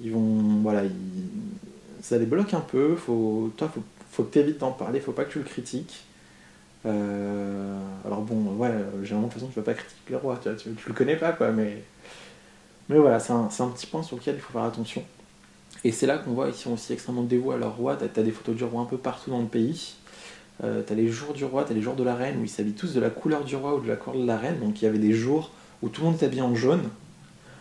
[0.00, 0.60] Ils vont.
[0.62, 0.92] Voilà, ils-
[2.02, 2.96] ça les bloque un peu.
[2.96, 6.04] Faut, toi, faut, faut que tu évites d'en parler, faut pas que tu le critiques.
[6.86, 8.70] Euh, alors bon, ouais,
[9.02, 10.94] généralement, de toute façon, tu vas pas critiquer le roi, tu, vois, tu, tu le
[10.94, 11.82] connais pas, quoi, mais.
[12.88, 15.02] Mais voilà, c'est un, un petit point sur lequel il faut faire attention.
[15.84, 17.96] Et c'est là qu'on voit qu'ils sont aussi extrêmement dévoués à leur roi.
[17.96, 19.94] T'as as des photos du roi un peu partout dans le pays.
[20.64, 22.72] Euh, t'as les jours du roi, t'as les jours de la reine où ils s'habillent
[22.72, 24.58] tous de la couleur du roi ou de la couleur de la reine.
[24.60, 25.50] Donc il y avait des jours
[25.82, 26.88] où tout le monde est habillé en jaune.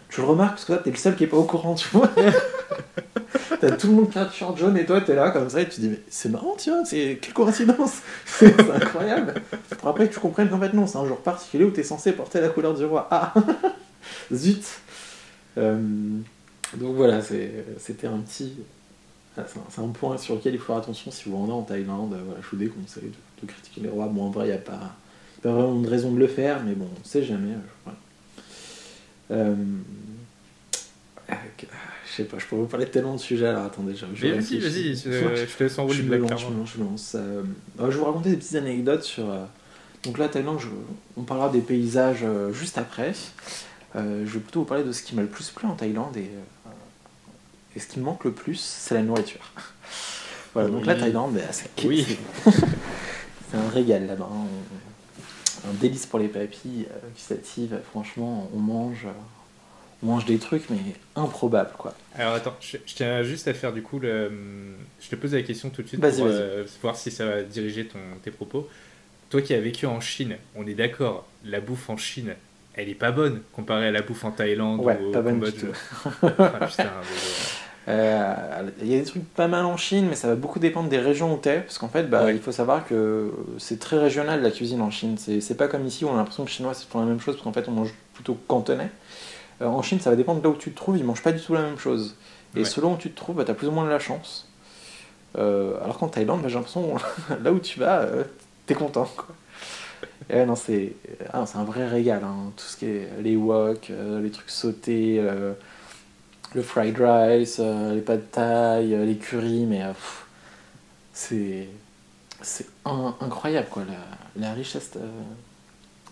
[0.10, 1.90] Tu le remarques parce que toi t'es le seul qui est pas au courant, tu
[1.90, 2.10] vois.
[3.60, 5.66] t'as tout le monde qui a t-shirt jaune et toi t'es là comme ça et
[5.66, 9.34] tu te dis mais c'est marrant tiens, c'est quelle coïncidence, c'est c'est incroyable.
[9.78, 12.14] Pour après que tu comprennes qu'en fait non, c'est un jour particulier où t'es censé
[12.14, 13.08] porter la couleur du roi.
[13.12, 13.34] Ah
[14.34, 14.64] zut.
[15.58, 15.80] Euh,
[16.78, 18.54] donc voilà, c'était un petit,
[19.38, 22.14] ah, C'est un, point sur lequel il faut faire attention si vous rendez en Thaïlande.
[22.14, 24.08] Euh, Voilà, je vous déconseille de, de critiquer les rois.
[24.08, 24.96] Bon, en vrai, il n'y a pas,
[25.42, 27.54] pas vraiment de raison de le faire, mais bon, on sait jamais.
[27.54, 27.98] euh, voilà.
[29.32, 29.56] Euh,
[32.08, 34.28] je sais pas, je pourrais vous parler de tellement de sujets, alors attendez, je, je
[34.28, 37.16] Vas-y, vas-y, je, te laisse enrouler je, me lance, je me lance, je lance.
[37.16, 37.44] Euh,
[37.80, 39.30] je vais vous raconter des petites anecdotes sur.
[39.30, 39.44] Euh,
[40.04, 40.60] donc là, Thaïlande,
[41.18, 43.14] on parlera des paysages juste après.
[43.96, 46.30] Je vais plutôt vous parler de ce qui m'a le plus plu en Thaïlande et,
[47.76, 49.52] et ce qui me manque le plus, c'est la nourriture.
[50.54, 52.18] voilà, donc la Thaïlande, bah, c'est oui.
[52.46, 54.30] c'est un régal là-bas.
[54.32, 54.48] Hein.
[55.70, 57.80] Un délice pour les papilles gustatives.
[57.92, 59.08] Franchement, on mange
[60.06, 60.80] mange des trucs, mais
[61.16, 61.94] improbables, quoi.
[62.16, 64.32] Alors attends, je, tiens juste à faire du coup le.
[65.02, 67.88] Je te pose la question tout de suite pour euh, voir si ça va diriger
[67.88, 68.70] ton, tes propos.
[69.30, 72.36] Toi qui as vécu en Chine, on est d'accord, la bouffe en Chine,
[72.76, 75.66] elle est pas bonne comparée à la bouffe en Thaïlande ouais, ou au pas Cambodge.
[76.22, 77.02] Ah,
[77.88, 78.34] euh,
[78.82, 80.98] il y a des trucs pas mal en Chine, mais ça va beaucoup dépendre des
[80.98, 84.52] régions où t'es, parce qu'en fait, bah, il faut savoir que c'est très régional la
[84.52, 85.18] cuisine en Chine.
[85.18, 87.36] C'est pas comme ici où on a l'impression que les Chinois c'est la même chose,
[87.36, 88.90] parce qu'en fait on mange plutôt cantonais.
[89.62, 91.32] Euh, en Chine, ça va dépendre de là où tu te trouves, ils mangent pas
[91.32, 92.16] du tout la même chose.
[92.58, 94.48] Et selon où tu te trouves, bah, tu as plus ou moins de la chance.
[95.38, 96.96] Euh, alors qu'en Thaïlande, bah, j'ai l'impression,
[97.44, 98.24] là où tu vas, euh,
[98.66, 99.10] tu es content.
[99.16, 99.28] Quoi.
[100.34, 100.94] Non, c'est
[101.34, 102.22] ah, un vrai régal.
[102.24, 102.52] Hein.
[102.56, 105.22] Tout ce qui est les wok, les trucs sautés,
[106.54, 109.84] le fried rice, les pâtes thaï, les curry, mais
[111.14, 111.68] c'est
[112.42, 113.84] c'est incroyable quoi.
[113.88, 114.92] La, la richesse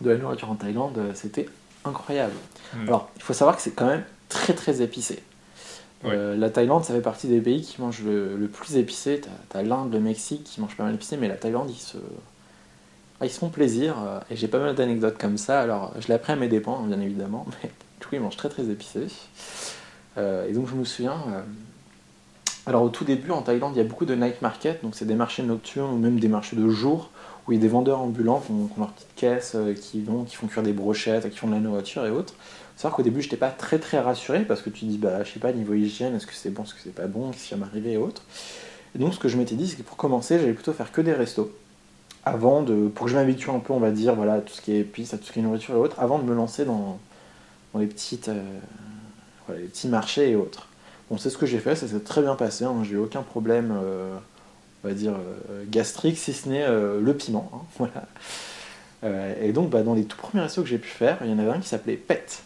[0.02, 1.48] de la nourriture en Thaïlande, c'était
[1.86, 2.34] incroyable.
[2.74, 2.88] Hmm.
[2.88, 5.24] Alors, il faut savoir que c'est quand même très très épicé.
[6.06, 9.22] Euh, la Thaïlande, ça fait partie des pays qui mangent le, plus épicé.
[9.50, 11.98] T'as as, l'Inde, le Mexique qui mangent pas mal épicé, mais la Thaïlande, ils se,
[13.24, 13.96] ils se font plaisir.
[14.06, 15.62] Euh, et j'ai pas mal d'anecdotes comme ça.
[15.62, 18.50] Alors, je l'ai appris à mes dépens, bien évidemment, mais du coup, ils mangent très
[18.50, 19.08] très épicé.
[20.18, 21.18] Euh, et donc, je me souviens.
[22.66, 25.06] alors, au tout début, en Thaïlande, il y a beaucoup de night market, donc c'est
[25.06, 27.10] des marchés nocturnes ou même des marchés de jour
[27.48, 30.24] où il y a des vendeurs ambulants qui ont, leurs petites caisses, euh, qui, vont,
[30.24, 32.34] qui font cuire des brochettes, qui font de la nourriture et autres.
[32.76, 35.24] C'est vrai qu'au début, je n'étais pas très très rassuré parce que tu dis, bah,
[35.24, 37.50] je sais pas, niveau hygiène, est-ce que c'est bon, est-ce que c'est pas bon, qu'est-ce
[37.50, 38.24] qui va m'arriver et autres.
[38.96, 41.02] Et donc, ce que je m'étais dit, c'est que pour commencer, j'allais plutôt faire que
[41.02, 41.52] des restos.
[42.26, 44.62] Avant de, pour que je m'habitue un peu, on va dire, voilà, à tout ce
[44.62, 46.64] qui est épices, à tout ce qui est nourriture et autres, avant de me lancer
[46.64, 47.00] dans,
[47.74, 48.42] dans les, petites, euh,
[49.50, 50.68] les petits marchés et autres.
[51.10, 53.24] Bon, c'est ce que j'ai fait, ça s'est très bien passé, hein, j'ai eu aucun
[53.24, 53.74] problème.
[53.76, 54.16] Euh,
[54.84, 57.50] on va dire, euh, gastrique, si ce n'est le piment.
[57.54, 57.88] Hein,
[59.04, 59.38] voilà.
[59.42, 61.40] Et donc, bah, dans les tout premiers restos que j'ai pu faire, il y en
[61.40, 62.44] avait un qui s'appelait Pet.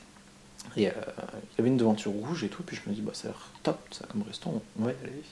[0.75, 3.27] Et il y avait une devanture rouge et tout, puis je me dis, bah, ça
[3.27, 5.23] a l'air top, ça, comme resto, on va y aller.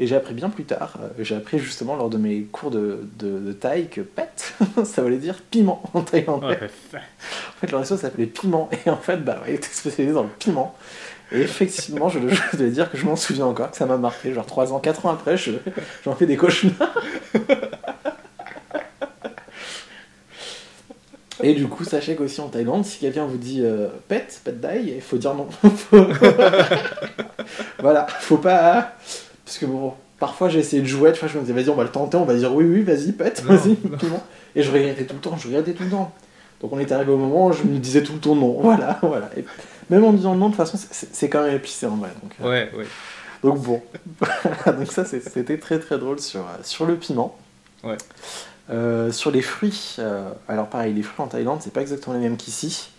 [0.00, 3.52] Et j'ai appris bien plus tard, j'ai appris justement lors de mes cours de, de,
[3.52, 6.56] taille que pet, ça voulait dire piment en thaïlandais.
[6.94, 10.28] en fait, le resto s'appelait Piment, et en fait, bah, il était spécialisé dans le
[10.38, 10.76] piment.
[11.32, 14.32] Et effectivement, je, dois dire que je m'en souviens encore, que ça m'a marqué.
[14.32, 15.36] Genre 3 ans, 4 ans après,
[16.04, 16.94] j'en fais des cauchemars.
[21.42, 24.94] Et du coup, sachez qu'aussi en Thaïlande, si quelqu'un vous dit euh, pet, pet die,
[24.96, 25.48] il faut dire non.
[27.78, 28.96] voilà, faut pas.
[29.48, 31.74] Parce que bon, parfois j'ai essayé de jouer, tu vois, je me disais vas-y, on
[31.74, 33.78] va le tenter, on va dire oui, oui, vas-y, pet, vas-y,
[34.54, 36.12] Et je regrettais tout le temps, je regrettais tout le temps.
[36.60, 38.60] Donc on est arrivé au moment où je me disais tout le temps non.
[38.60, 39.30] Voilà, voilà.
[39.38, 39.46] Et
[39.88, 42.10] même en disant non, de toute façon, c'est quand même épicé en vrai.
[42.22, 42.50] Donc, euh.
[42.50, 42.86] ouais, ouais.
[43.42, 43.80] Donc bon.
[44.66, 47.34] donc ça, c'était très très drôle sur, sur le piment.
[47.82, 47.96] Ouais.
[48.68, 52.22] Euh, sur les fruits, euh, alors pareil, les fruits en Thaïlande, c'est pas exactement les
[52.22, 52.90] mêmes qu'ici.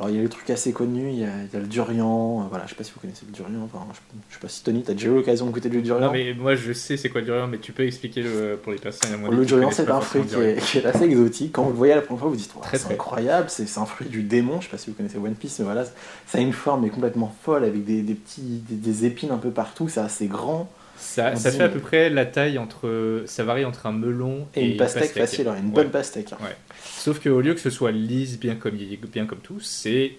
[0.00, 2.64] Alors il y a les trucs assez connus, il y a, le durian, euh, voilà,
[2.64, 3.86] je sais pas si vous connaissez le durian, enfin,
[4.30, 6.06] je, sais pas si Tony, t'as déjà eu l'occasion de goûter du durian.
[6.06, 8.72] Non mais moi je sais c'est quoi le durian, mais tu peux expliquer le, pour
[8.72, 10.36] les personnes à Le durian c'est un fruit qui
[10.78, 13.50] est, assez exotique, quand vous le voyez à la première fois vous dites c'est incroyable,
[13.50, 15.84] c'est un fruit du démon, je sais pas si vous connaissez One Piece, mais voilà,
[15.84, 19.90] ça a une forme mais complètement folle avec des, petits, des, épines un peu partout,
[19.90, 20.70] c'est assez grand.
[21.00, 23.24] Ça, ça fait à peu près la taille entre.
[23.26, 26.32] Ça varie entre un melon et, une pastèque, facile, hein, une bonne pastèque.
[26.32, 26.38] Hein.
[26.42, 26.56] Ouais.
[26.84, 30.12] Sauf qu'au lieu que ce soit lisse, bien comme, bien comme tout, c'est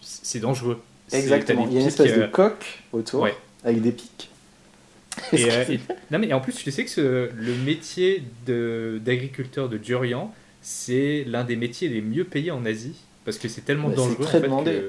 [0.00, 0.80] c'est dangereux.
[1.12, 1.66] Exactement.
[1.68, 3.26] Il y a une espèce de euh, coque autour
[3.64, 4.30] avec des pics.
[5.32, 11.24] Euh, et, non mais en plus, tu sais que le métier d'agriculteur de, durian, c'est
[11.26, 12.96] l'un des métiers les mieux payés en Asie
[13.28, 14.24] parce que c'est tellement dangereux.
[14.24, 14.82] Très demandé.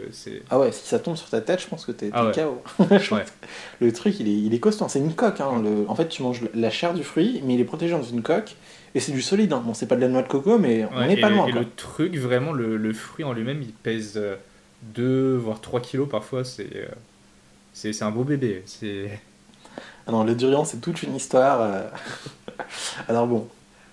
[0.50, 2.64] ah ouais, si ça tombe sur ta tête, je pense que t'es ah KO.
[3.82, 4.86] le truc, il est, il est costaud.
[4.88, 5.42] C'est une coque.
[5.42, 5.62] Hein.
[5.90, 8.56] En fait, tu manges la chair du fruit, mais il est protégé dans une coque.
[8.96, 9.52] Et c'est du solide.
[9.52, 9.62] Hein.
[9.66, 11.48] Bon, c'est pas de la noix de coco, mais on n'est pas loin.
[11.48, 14.18] Et le truc, vraiment, le, le fruit en lui-même, il pèse
[14.94, 16.46] 2 euh, voire 3 kilos parfois.
[16.46, 16.88] C'est euh,
[17.74, 18.64] c'est un beau bébé.
[18.66, 19.20] C'est.
[20.08, 21.60] Ah non, le durian, c'est toute une histoire.
[21.60, 21.84] Euh.
[23.10, 23.50] Alors bon,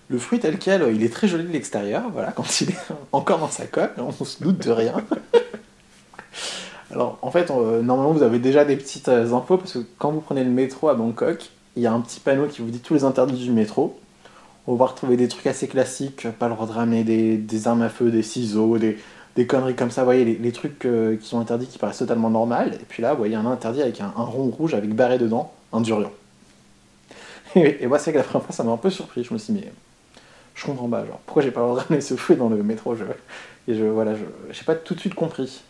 [0.08, 2.78] le fruit tel quel, il est très joli de l'extérieur, voilà, quand il est
[3.12, 4.94] encore dans sa coque, on se doute de rien.
[6.92, 10.20] Alors, en fait, normalement, vous avez déjà des petites euh, infos, parce que quand vous
[10.20, 12.94] prenez le métro à Bangkok, il y a un petit panneau qui vous dit tous
[12.94, 13.98] les interdits du métro.
[14.66, 18.22] On va retrouver des trucs assez classiques, pas le droit des, armes à feu, des
[18.22, 18.96] ciseaux, des,
[19.46, 22.74] conneries comme ça, vous voyez, les, trucs euh, qui sont interdits qui paraissent totalement normales.
[22.74, 25.80] Et puis là, vous voyez un interdit avec un, rond rouge avec barré dedans, un
[25.80, 26.10] durian.
[27.54, 29.22] Et, moi, c'est que la première fois, ça m'a un peu surpris.
[29.22, 29.64] Je me suis dit,
[30.56, 32.62] je comprends pas, genre, pourquoi j'ai pas le droit de ramener ce fruit dans le
[32.62, 33.04] métro je,
[33.68, 35.62] Et je, voilà, je j'ai pas tout de suite compris.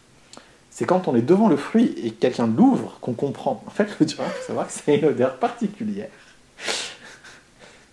[0.70, 3.62] C'est quand on est devant le fruit et que quelqu'un l'ouvre qu'on comprend.
[3.66, 6.09] En fait, le durian, il faut savoir que c'est une odeur particulière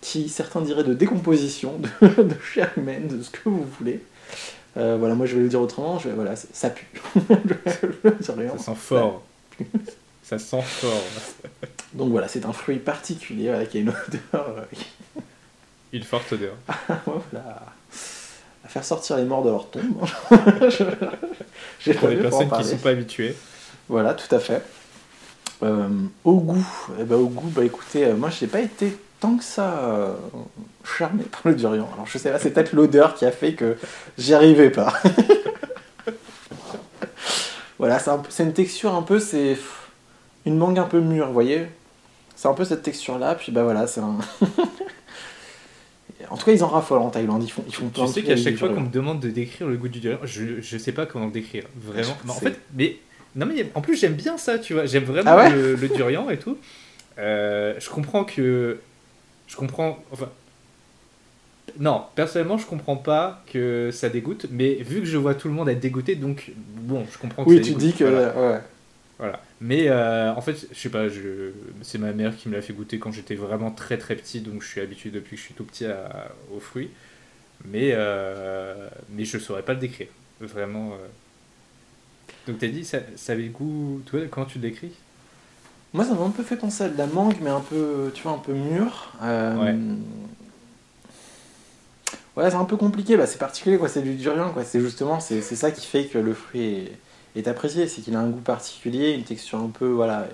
[0.00, 4.00] qui, certains diraient, de décomposition, de, de chair humaine, de ce que vous voulez.
[4.76, 6.86] Euh, voilà, moi je vais le dire autrement, je, voilà, ça pue.
[8.04, 8.56] le durian.
[8.58, 9.22] Ça sent fort.
[10.22, 11.02] ça sent fort.
[11.94, 14.66] Donc voilà, c'est un fruit particulier voilà, qui a une odeur.
[15.94, 16.54] Une forte odeur.
[17.06, 17.62] voilà.
[18.64, 20.04] À faire sortir les morts de leur tombe.
[20.68, 20.84] Je-
[21.80, 22.64] J'ai Pour les personnes qui parler.
[22.64, 23.36] sont pas habituées.
[23.88, 24.62] Voilà, tout à fait.
[25.62, 25.88] Euh,
[26.24, 26.66] au goût,
[27.00, 30.14] eh ben, au goût, bah écoutez, euh, moi j'ai pas été tant que ça euh,
[30.84, 31.88] charmé par le durian.
[31.94, 33.76] Alors je sais pas, c'est peut-être l'odeur qui a fait que
[34.18, 34.92] j'y arrivais pas.
[37.78, 39.56] voilà, c'est un une texture un peu, c'est
[40.46, 41.66] une mangue un peu mûre, vous voyez
[42.36, 44.18] C'est un peu cette texture-là, puis bah voilà, c'est un.
[46.30, 48.14] En tout cas, ils en raffolent en Thaïlande, ils font, ils font plein Tu de
[48.14, 50.78] sais qu'à chaque fois qu'on me demande de décrire le goût du durian, je, je
[50.78, 51.64] sais pas comment le décrire.
[51.76, 52.16] Vraiment.
[52.24, 52.96] Je en fait, mais.
[53.36, 54.86] Non, mais en plus, j'aime bien ça, tu vois.
[54.86, 56.56] J'aime vraiment Ah ouais le, le durian et tout.
[57.18, 58.78] Euh, je comprends que.
[59.48, 59.98] Je comprends.
[60.12, 60.28] Enfin.
[61.80, 65.54] Non, personnellement, je comprends pas que ça dégoûte, mais vu que je vois tout le
[65.54, 68.04] monde être dégoûté, donc bon, je comprends que Oui, ça tu dégoûte, dis que.
[68.04, 68.28] voilà.
[68.52, 68.60] ouais.
[69.18, 69.40] Voilà.
[69.60, 71.52] Mais euh, en fait, je sais pas, je...
[71.82, 74.62] c'est ma mère qui me l'a fait goûter quand j'étais vraiment très très petit, donc
[74.62, 76.90] je suis habitué depuis que je suis tout petit à- aux fruits.
[77.64, 80.08] Mais, euh, mais je saurais pas le décrire.
[80.40, 80.92] Vraiment.
[80.94, 81.08] euh.
[82.46, 84.02] Donc t'as dit, ça, ça avait le goût.
[84.06, 84.92] Toi, comment tu le décris?
[85.94, 88.22] Moi, ça m'a un peu fait penser à de la mangue, mais un peu, tu
[88.24, 89.12] vois, un peu mûr.
[89.22, 89.74] Euh, Ouais.
[92.36, 93.16] Ouais, c'est un peu compliqué.
[93.16, 93.88] Bah, c'est particulier, quoi.
[93.88, 94.64] C'est du durian, quoi.
[94.64, 96.92] C'est justement, c'est ça qui fait que le fruit est,
[97.38, 97.88] est apprécié.
[97.88, 100.26] C'est qu'il a un goût particulier, une texture un peu, voilà,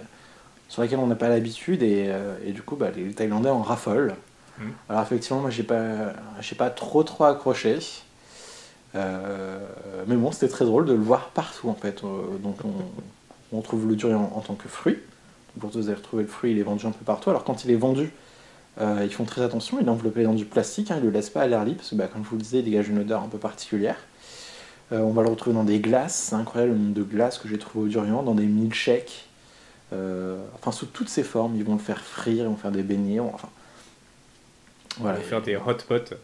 [0.69, 1.83] sur laquelle on n'a pas l'habitude.
[1.83, 4.15] Et, euh, et du coup, bah, les Thaïlandais en raffolent.
[4.59, 4.73] Mhm.
[4.89, 7.79] Alors, effectivement, moi, j'ai pas, j'ai pas trop, trop accroché.
[8.95, 9.59] Euh,
[10.07, 12.03] mais bon, c'était très drôle de le voir partout, en fait.
[12.05, 12.73] Euh, donc, on,
[13.53, 14.99] on trouve le durian en tant que fruit.
[15.59, 17.31] Pour vous avez retrouvé le fruit, il est vendu un peu partout.
[17.31, 18.13] Alors quand il est vendu,
[18.81, 21.13] euh, ils font très attention, il est enveloppé dans du plastique, hein, ils ne le
[21.13, 22.89] laissent pas à l'air libre, parce que bah, comme je vous le disais, il dégage
[22.89, 23.97] une odeur un peu particulière.
[24.92, 27.48] Euh, on va le retrouver dans des glaces, c'est incroyable le nombre de glaces que
[27.48, 29.26] j'ai trouvé au durian, dans des milkshakes,
[29.92, 32.83] euh, enfin sous toutes ses formes, ils vont le faire frire, ils vont faire des
[32.83, 33.48] beignets, enfin...
[35.00, 36.14] On va faire des hot pots.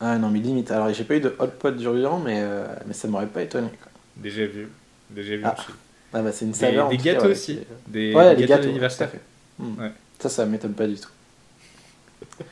[0.00, 2.92] Ah non mais limite, alors j'ai pas eu de hot pot durian, mais, euh, mais
[2.94, 3.68] ça m'aurait pas étonné.
[3.68, 3.92] Quoi.
[4.16, 4.68] Déjà vu.
[5.10, 5.66] Déjà vu Ah, aussi.
[6.12, 6.88] Ah bah c'est une Des, saveur.
[6.88, 7.56] des cas, gâteaux ouais, aussi.
[7.58, 9.10] qui- Des, Ouais, des gâteaux d'anniversaire.
[9.60, 9.92] Ouais.
[10.18, 11.08] Ça, ça m'étonne pas du tout.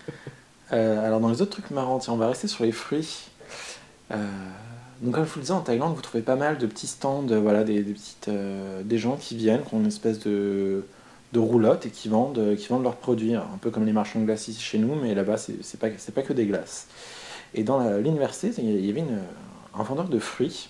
[0.71, 3.31] Euh, alors, dans les autres trucs marrants, tiens, on va rester sur les fruits.
[4.11, 4.17] Euh,
[5.01, 7.29] donc, comme je vous le disais, en Thaïlande, vous trouvez pas mal de petits stands,
[7.31, 7.85] euh, voilà, des,
[8.29, 10.83] euh, des gens qui viennent, qui ont une espèce de,
[11.37, 14.61] roulotte et qui vendent, euh, leurs produits, un peu comme les marchands de glace ici
[14.61, 16.89] chez nous, mais là-bas, c'est pas, pas que des glaces.
[17.55, 19.05] Et dans l'université, il y avait
[19.75, 20.69] un vendeur de fruits.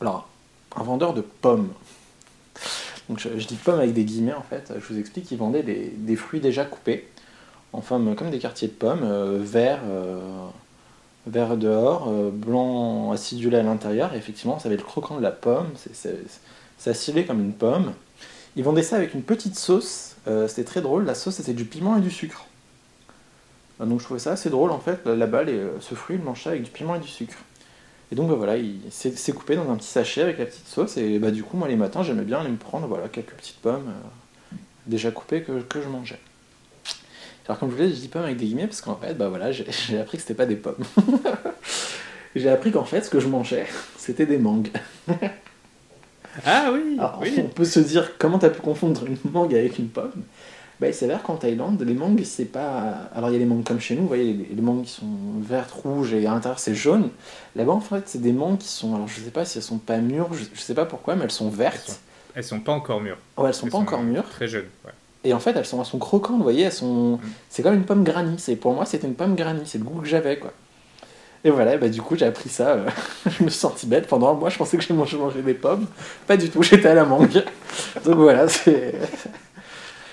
[0.00, 0.28] Alors,
[0.76, 1.72] un vendeur de pommes.
[3.08, 4.72] Donc je, dis pommes avec des guillemets en fait.
[4.74, 7.08] Je vous explique, ils vendaient des, fruits déjà coupés,
[7.72, 9.80] en forme comme des quartiers de pommes, euh, verts,
[11.26, 14.14] vert dehors, euh, blanc acidulé à l'intérieur.
[14.14, 17.92] Et effectivement, ça avait le croquant de la pomme, c'est- acidulé comme une pomme.
[18.56, 20.16] Ils vendaient ça avec une petite sauce.
[20.28, 21.04] euh, c'était très drôle.
[21.06, 22.44] La sauce c'était du piment et du sucre.
[23.80, 25.06] Euh, Donc je trouvais ça assez drôle en fait.
[25.06, 27.38] Là-bas, euh, ce fruit, il mange ça avec du piment et du sucre.
[28.12, 30.96] Et donc bah, voilà, il- c'est coupé dans un petit sachet avec la petite sauce.
[30.96, 33.60] Et bah, du coup, moi les matins, j'aimais bien aller me prendre voilà, quelques petites
[33.60, 33.92] pommes
[34.86, 36.18] déjà coupées que je mangeais.
[37.50, 39.12] Alors comme je vous l'ai dit, je dis pommes avec des guillemets parce qu'en fait,
[39.14, 40.76] bah voilà, j'ai appris que c'était pas des pommes.
[42.36, 43.66] j'ai appris qu'en fait, ce que je mangeais,
[43.98, 44.68] c'était des mangues.
[46.46, 47.34] Ah oui, Alors, oui.
[47.38, 50.12] on peut se dire comment t'as pu confondre une mangue avec une pomme?
[50.78, 53.08] Bah, Il s'avère qu'en Thaïlande, les mangues, c'est pas.
[53.16, 54.92] Alors, il y a les mangues comme chez nous, vous voyez, les, les mangues qui
[54.92, 55.08] sont
[55.40, 57.10] vertes, rouges et à l'intérieur c'est jaune.
[57.56, 58.94] Là-bas, en fait, c'est des mangues qui sont.
[58.94, 61.24] Alors, je sais pas si elles sont pas mûres, je, je sais pas pourquoi, mais
[61.24, 61.82] elles sont vertes.
[61.88, 61.98] Elles sont-
[62.36, 63.18] Elles sont pas encore mûres.
[63.36, 64.28] Ouais, elles sont Elles pas encore mûres.
[64.30, 64.68] Très jeunes.
[64.86, 64.92] ouais.
[65.24, 67.16] Et en fait, elles sont, elles sont croquantes, vous voyez, elles sont.
[67.16, 67.20] Mm.
[67.48, 68.36] C'est comme une pomme granny.
[68.38, 69.62] C'est pour moi, c'était une pomme granny.
[69.64, 70.52] C'est le goût que j'avais, quoi.
[71.42, 72.70] Et voilà, bah, du coup, j'ai appris ça.
[72.70, 72.88] euh,
[73.26, 74.06] je me suis senti bête.
[74.06, 75.86] Pendant un mois, je pensais que j'ai mangé des pommes.
[76.26, 77.42] Pas du tout, j'étais à la mangue.
[78.04, 78.94] Donc voilà, c'est.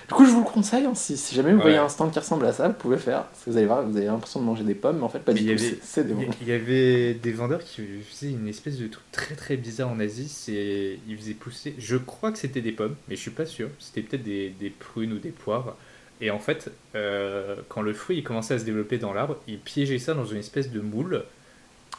[0.08, 0.86] Du coup, je vous le conseille.
[0.86, 1.64] hein, si, si jamais vous Ouais.
[1.64, 3.24] voyez un stand qui ressemble à ça, vous pouvez faire.
[3.26, 5.20] Parce que vous allez voir, vous avez l'impression de manger des pommes, mais en fait,
[5.20, 5.64] pas Mais du tout.
[5.82, 9.58] c'est- des Il y- avait des vendeurs qui faisaient une espèce de truc très très
[9.58, 10.30] bizarre en Asie.
[10.30, 11.76] C'est ils faisaient pousser.
[11.78, 13.68] Je crois que c'était des pommes, mais je suis pas sûr.
[13.80, 15.76] C'était peut-être des, des prunes ou des poires.
[16.22, 19.60] Et en fait, euh, quand le fruit il commençait à se développer dans l'arbre, ils
[19.60, 21.24] piégeaient ça dans une espèce de moule.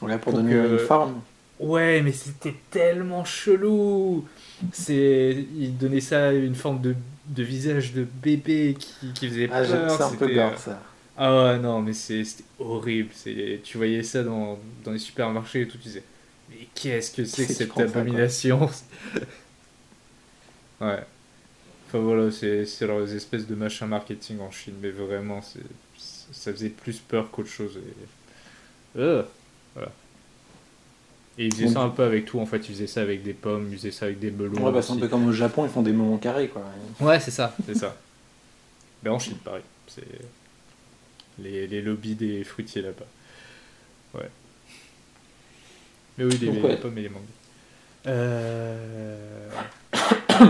[0.00, 1.20] Voilà, pour, pour donner que- une forme.
[1.60, 4.24] Ouais, mais c'était tellement chelou.
[4.72, 6.94] C'est, il donnait ça une forme de,
[7.28, 9.90] de visage de bébé qui, qui faisait Ah, peur.
[9.90, 10.82] c'est un peu gore euh, ça.
[11.16, 13.10] Ah ouais, non, mais c'était horrible.
[13.14, 16.04] C'est, tu voyais ça dans, dans les supermarchés et tout, tu disais,
[16.50, 18.68] mais qu'est-ce que c'est que cette abomination
[20.80, 21.04] Ouais.
[21.86, 25.60] Enfin voilà, c'est, leurs espèces de machin marketing en Chine, mais vraiment, c'est,
[25.96, 27.78] ça faisait plus peur qu'autre chose.
[27.78, 28.98] Et...
[29.00, 29.22] Euh,
[29.74, 29.92] voilà.
[31.40, 33.22] Et ils faisaient Donc- ça un peu avec tout, en fait, ils faisaient ça avec
[33.22, 34.64] des pommes, ils faisaient ça avec des melons.
[34.66, 36.62] Ouais, bah, c'est un peu comme au Japon, ils font des moments carrés quoi.
[37.00, 37.96] Ouais, c'est ça, c'est ça.
[39.04, 39.62] Mais en Chine, pareil.
[39.86, 40.02] C'est
[41.38, 43.06] les, les lobbies des fruitiers là-bas.
[44.14, 44.28] Ouais.
[46.18, 46.76] Mais oui, les, Donc, les ouais.
[46.76, 47.22] pommes et les mangues.
[48.08, 49.48] Euh...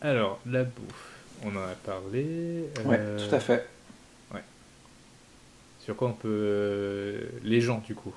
[0.00, 1.10] Alors, la bouffe,
[1.44, 2.64] on en a parlé.
[2.84, 3.66] Ouais, Euh, tout à fait.
[5.80, 6.26] Sur quoi on peut.
[6.28, 8.12] euh, Les gens, du coup.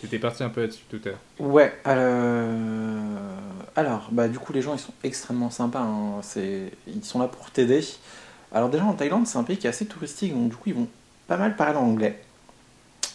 [0.00, 1.18] T'étais parti un peu là-dessus tout à l'heure.
[1.40, 3.16] Ouais, euh,
[3.74, 5.80] alors, bah, du coup, les gens, ils sont extrêmement sympas.
[5.80, 6.20] hein.
[6.22, 6.70] C'est...
[6.86, 7.84] Ils sont là pour t'aider.
[8.52, 10.74] Alors, déjà, en Thaïlande, c'est un pays qui est assez touristique, donc du coup, ils
[10.74, 10.88] vont
[11.26, 12.20] pas mal parler anglais.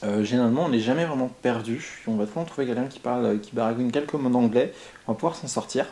[0.04, 2.02] Euh, généralement, on n'est jamais vraiment perdu.
[2.08, 4.74] On va toujours trouver quelqu'un qui parle, qui baragouine quelques mots d'anglais.
[5.08, 5.86] On va pouvoir s'en sortir.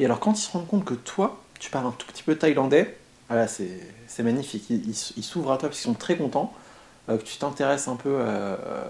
[0.00, 2.34] Et alors, quand ils se rendent compte que toi, tu parles un tout petit peu
[2.34, 2.96] thaïlandais,
[3.28, 4.68] voilà, c'est, c'est magnifique.
[4.70, 6.52] Ils s'ouvrent à toi parce qu'ils sont très contents.
[7.08, 8.82] Euh, que tu t'intéresses un peu, euh, euh,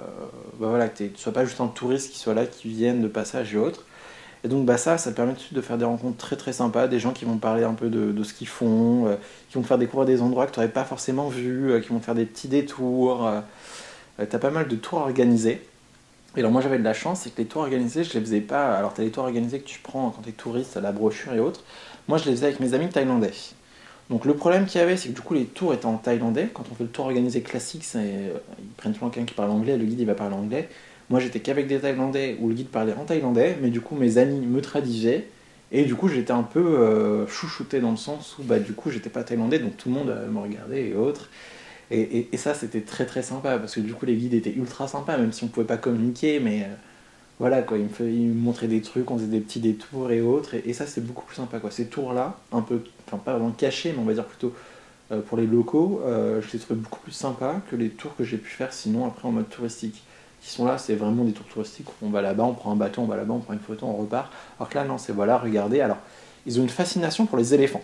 [0.59, 3.09] bah voilà, que tu sois pas juste un touriste qui soit là, qui vienne de
[3.09, 3.85] passage et autres.
[4.45, 7.01] Et donc bah ça, ça te permet de faire des rencontres très très sympas, des
[7.01, 10.07] gens qui vont parler un peu de, ce qu'ils font, qui vont te faire découvrir
[10.07, 13.27] des endroits que tu n'aurais pas forcément vus, qui vont faire des petits détours.
[13.27, 13.41] euh,
[14.21, 15.63] euh, T'as pas mal de tours organisés.
[16.37, 18.41] Et alors moi j'avais de la chance, c'est que les tours organisés, je les faisais
[18.41, 18.77] pas.
[18.77, 21.65] Alors t'as les tours organisés que tu prends quand t'es touriste, la brochure et autres.
[22.09, 23.33] Moi je les faisais avec mes amis thaïlandais.
[24.11, 26.49] Donc le problème qu'il y avait, c'est que du coup les tours étaient en thaïlandais.
[26.53, 29.77] Quand on fait le tour organisé classique, euh, ils prennent toujours quelqu'un qui parle anglais,
[29.77, 30.69] le guide il va parler anglais.
[31.11, 34.19] Moi j'étais qu'avec des thaïlandais où le guide parlait en thaïlandais, mais du coup mes
[34.19, 35.29] amis me traduisaient.
[35.73, 38.91] Et du coup j'étais un peu euh, chouchouté dans le sens où bah, du coup
[38.91, 41.29] j'étais pas thaïlandais, donc tout le monde euh, me regardait et autres.
[41.91, 45.17] Et, ça c'était très très sympa parce que du coup les guides étaient ultra sympas,
[45.19, 46.67] même si on pouvait pas communiquer, mais
[47.39, 50.55] voilà quoi, ils me, fait- montraient des trucs, on faisait des petits détours et autres,
[50.55, 51.71] et, ça c'est beaucoup plus sympa quoi.
[51.71, 54.55] Ces tours là, un peu, enfin pas vraiment cachés, mais on va dire plutôt
[55.13, 58.25] euh, pour les locaux, euh, je les trouvais beaucoup plus sympas que les tours que
[58.25, 60.03] j'ai pu faire sinon après en mode touristique.
[60.43, 63.03] Qui sont là, c'est vraiment des tours touristiques, on va là-bas, on prend un bateau,
[63.03, 64.33] on va là-bas, on prend une photo, on repart.
[64.59, 65.99] Alors que là non, c'est voilà, regardez, alors
[66.47, 67.83] ils ont une fascination pour les éléphants.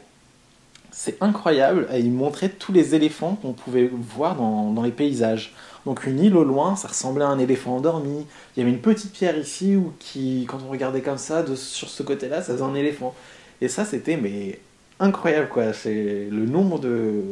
[0.92, 5.54] C'est incroyable, et ils montraient tous les éléphants qu'on pouvait voir dans les paysages.
[5.86, 8.26] Donc une île au loin, ça ressemblait à un éléphant endormi.
[8.56, 11.54] Il y avait une petite pierre ici où qui, quand on regardait comme ça, de,
[11.56, 13.14] sur ce côté-là, ça faisait un éléphant.
[13.60, 14.60] Et ça, c'était mais
[15.00, 15.72] incroyable quoi.
[15.72, 16.80] C'est le nombre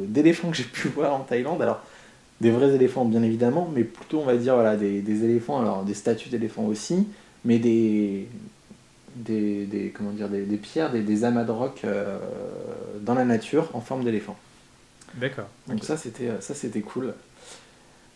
[0.09, 1.63] d'éléphants que j'ai pu voir en Thaïlande.
[1.63, 1.81] Alors
[2.41, 5.85] des vrais éléphants bien évidemment, mais plutôt on va dire voilà des, des éléphants, alors
[5.85, 7.09] des statues d'éléphants aussi,
[7.45, 8.29] mais des
[9.17, 12.19] des, des- comment dire des, des pierres, des, des amas de roc euh,
[13.01, 14.37] dans la nature en forme d'éléphant.
[15.15, 15.51] D'accord.
[15.67, 17.15] Donc ça c'était ça c'était cool.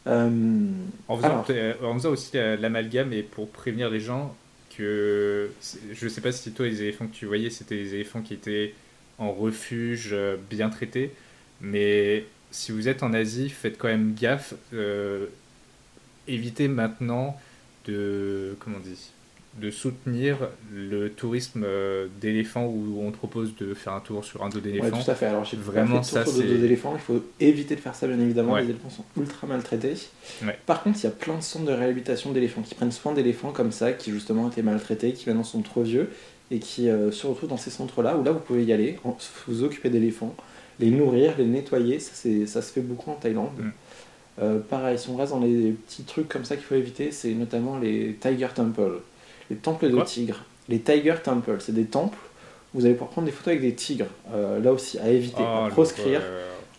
[0.07, 0.71] Euh,
[1.09, 4.37] En faisant, alors, en faisant aussi la- l'amalgame et pour prévenir les gens
[4.77, 5.51] que
[5.93, 8.75] je sais pas si toi les éléphants que tu voyais c'était des éléphants qui étaient
[9.19, 11.15] en refuge euh, bien traités
[11.61, 15.27] mais si vous êtes en Asie faites quand même gaffe euh,
[16.29, 17.41] évitez maintenant
[17.87, 19.14] de comment on dit
[19.61, 20.37] de soutenir
[20.73, 24.57] le tourisme euh, d'éléphants où on te propose de faire un tour sur un dos
[24.57, 25.27] Ouais, d'éléphant tout à fait.
[25.27, 26.93] Alors, j'ai Vraiment, fait le ça, deux éléphants.
[26.95, 28.55] Il faut éviter de faire ça, bien évidemment.
[28.55, 28.63] Ouais.
[28.63, 29.95] Les éléphants sont ultra maltraités.
[30.45, 30.59] Ouais.
[30.67, 33.53] Par contre, il y a plein de centres de réhabilitation d'éléphants qui prennent soin d'éléphants
[33.53, 36.11] comme ça, qui justement étaient maltraités, qui maintenant sont trop vieux
[36.51, 38.99] et qui euh, se retrouvent dans ces centres-là où là vous pouvez y aller,
[39.49, 40.35] vous occuper d'éléphants,
[40.79, 41.99] les nourrir, les nettoyer.
[42.01, 42.13] Ça
[42.63, 43.51] se fait beaucoup en Thaïlande.
[43.59, 43.71] Mm.
[44.43, 47.33] Euh, pareil, si on reste dans les petits trucs comme ça qu'il faut éviter, c'est
[47.35, 49.01] notamment les Tiger Temple,
[49.51, 50.45] les temples de tigres.
[50.69, 52.17] Les Tiger Temple, c'est des temples
[52.75, 54.07] où vous allez pouvoir prendre des photos avec des tigres.
[54.33, 56.23] Euh, là aussi, à éviter, Oh, à le- proscrire.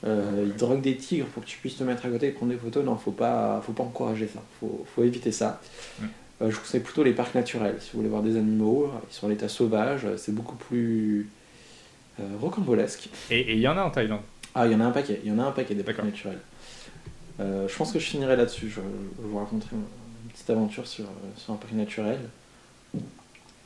[0.06, 2.52] euh, ils droguent des tigres pour que tu puisses te mettre à côté et prendre
[2.52, 2.84] des photos.
[2.84, 4.42] Non, faut pas, faut pas encourager ça.
[4.60, 5.62] Faut, faut éviter ça.
[6.00, 6.06] Mm.
[6.42, 7.78] Euh, je conseille plutôt les parcs naturels.
[7.80, 10.06] Si vous voulez voir des animaux, ils sont à l'état sauvage.
[10.18, 11.30] C'est beaucoup plus
[12.20, 13.10] euh, rocambolesque.
[13.32, 14.22] et il y en a en Thaïlande
[14.56, 15.22] Ah, il y en a un paquet.
[15.24, 16.40] Il y en a un paquet des parcs naturels.
[17.40, 18.70] Je pense que je finirai là-dessus.
[18.70, 19.80] Je, je vous raconterai une,
[20.26, 21.06] une petite aventure sur,
[21.38, 22.20] sur un parc naturel.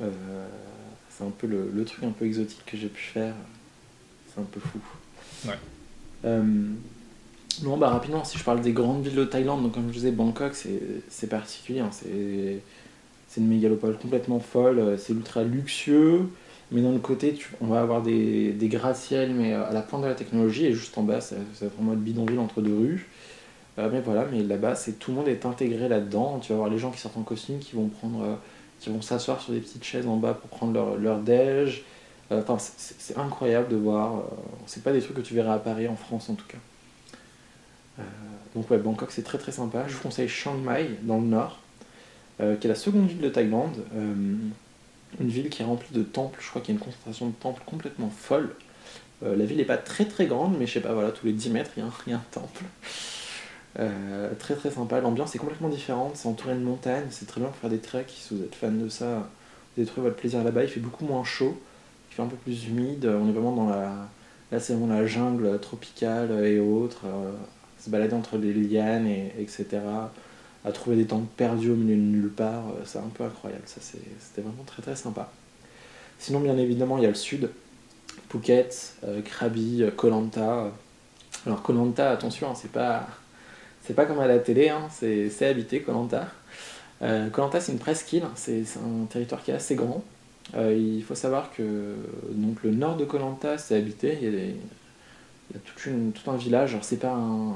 [0.02, 0.47] Euh,
[1.10, 3.34] c'est un peu le, le truc un peu exotique que j'ai pu faire.
[4.34, 4.80] C'est un peu fou.
[5.47, 5.58] Ouais.
[6.26, 6.43] Euh,
[7.64, 10.12] non, bah rapidement, si je parle des grandes villes de Thaïlande, donc comme je disais,
[10.12, 11.80] Bangkok, c'est particulier.
[11.80, 16.30] hein, c'est une mégalopole complètement folle, euh, c'est ultra luxueux,
[16.72, 20.02] mais d'un autre côté, tu- on va avoir des, des gratte-ciels, mais à la pointe
[20.02, 22.62] de la technologie, et juste en bas, ça, ça va être en mode bidonville entre
[22.62, 23.08] deux rues.
[23.78, 26.39] Euh, mais voilà, mais là-bas, tout le monde est intégré là-dedans.
[26.39, 28.36] Tu vas voir les gens qui sortent en costume, qui vont prendre, euh,
[28.80, 31.84] qui vont s'asseoir sur des petites chaises en bas pour prendre leur, leur déj.
[32.32, 34.18] Euh, Enfin, c'est incroyable de voir.
[34.18, 34.22] euh,
[34.68, 36.58] c'est pas des trucs que tu verras à Paris, en France en tout cas.
[38.00, 38.04] Euh,
[38.56, 39.86] donc ouais, Bangkok, c'est très très sympa.
[39.88, 41.60] Je vous conseille Chiang Mai, dans le nord,
[42.42, 43.84] euh, qui est la seconde ville de Thaïlande.
[45.20, 46.40] Une ville qui est remplie de temples.
[46.42, 48.56] Je crois qu'il y a une concentration de temples complètement folle.
[49.24, 51.50] La ville n'est pas très très grande, mais je sais pas, voilà, tous les 10
[51.50, 52.64] mètres, il y y a un temple.
[53.78, 57.50] Euh, très très sympa, l'ambiance est complètement différente, c'est entouré de montagnes, c'est très bien
[57.50, 59.30] pour faire des treks si vous êtes fan de ça.
[59.76, 61.56] Vous allez trouver votre plaisir là-bas, il fait beaucoup moins chaud,
[62.10, 63.92] il fait un peu plus humide, on est vraiment dans la.
[64.52, 67.32] Là c'est vraiment la jungle tropicale et autres, euh,
[67.80, 69.68] se balader entre les lianes, et, etc.
[70.66, 73.64] À trouver des temples perdus au milieu de nulle part, euh, c'est un peu incroyable,
[73.66, 75.32] ça c'était vraiment très très sympa.
[76.18, 77.50] Sinon bien évidemment il y a le sud,
[78.30, 78.96] Phuket,
[79.26, 80.72] Krabi, Koh Lanta.
[81.46, 83.08] Alors Koh Lanta, attention, hein, c'est pas
[83.84, 86.28] c'est pas comme à la télé, hein, c'est habité Koh Lanta.
[87.02, 90.04] Euh, Koh Lanta, c'est une presqu'île, c'est c'est un territoire qui est assez grand.
[90.56, 91.96] Euh, il faut savoir que
[92.32, 94.18] donc le nord de Koh Lanta, c'est habité.
[94.22, 94.56] Il y a, des-
[95.52, 96.72] il y a tout un village.
[96.74, 97.54] Alors c'est pas un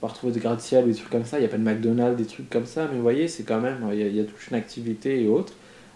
[0.00, 1.38] on va retrouver des gratte-ciel ou des trucs comme ça.
[1.38, 3.60] Il n'y a pas de McDonald's, des trucs comme ça, mais vous voyez, c'est quand
[3.60, 5.54] même il y, a, toute une activité et autres.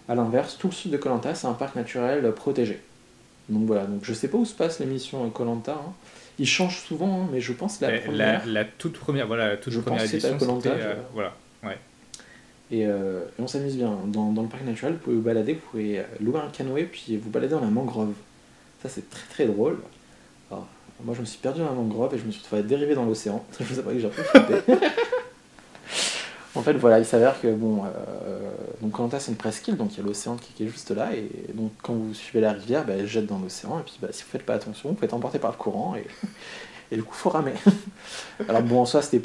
[0.08, 2.80] À l'inverse, tout le sud de Koh Lanta, c'est un parc naturel protégé.
[3.48, 5.74] Donc voilà, donc je sais pas où se passe l'émission Koh Lanta.
[5.74, 5.92] hein.
[6.38, 8.46] Il change souvent, hein, mais je pense que la La, première.
[8.46, 11.34] la- la toute première, voilà, la toute Je première pense édition, c'était, euh, voilà.
[12.70, 13.94] Et, euh, et on s'amuse bien.
[14.06, 16.84] Dans, dans le parc naturel, vous pouvez vous balader, vous pouvez euh, louer un canoë,
[16.84, 18.14] puis vous balader dans la mangrove.
[18.82, 19.76] Ça, c'est très très drôle.
[20.50, 20.66] Alors,
[21.04, 23.04] moi, je me suis perdu dans la mangrove et je me suis retrouvé dérivé dans
[23.04, 23.44] l'océan.
[23.60, 24.62] Je sais pas que j'ai un peu.
[26.54, 28.50] En fait, voilà, il s'avère que, bon, euh,
[28.82, 31.14] donc Koh Lanta, c'est une presqu'île, donc il y a l'océan qui, est juste là,
[31.14, 34.08] et donc quand vous suivez la rivière, bah, elle jette dans l'océan, et puis bah,
[34.10, 36.06] si vous faites pas attention, vous être emporté par le courant, et,
[36.92, 37.54] et du coup, faut ramer.
[38.48, 39.18] Alors bon, en soi, c'était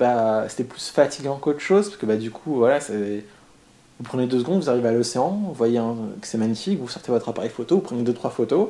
[0.64, 4.70] plus fatigant qu'autre chose, parce que bah, du coup, voilà, vous prenez deux secondes, vous
[4.70, 5.82] arrivez à l'océan, vous voyez
[6.22, 8.70] que c'est magnifique, vous sortez votre appareil photo, vous prenez deux trois photos,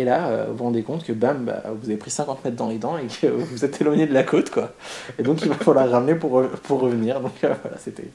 [0.00, 2.56] et là, euh, vous vous rendez compte que bam, bah, vous avez pris 50 mètres
[2.56, 4.72] dans les dents et que vous êtes éloigné de la côte, quoi.
[5.18, 7.20] Et donc, il va falloir ramener pour, pour revenir.
[7.20, 8.08] Donc euh, voilà, c'était une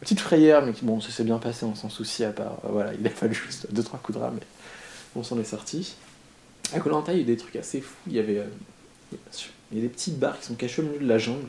[0.00, 2.58] petite frayeur, mais bon, ça s'est bien passé, on s'en soucie à part.
[2.64, 4.46] euh, voilà, il a fallu juste deux trois coups de rame, mais
[5.16, 5.96] on s'en est sorti.
[6.74, 7.96] À Koh il y a eu des trucs assez fous.
[8.06, 8.42] Il y avait,
[9.70, 11.48] il y a des petites bars qui sont cachées au milieu de la jungle,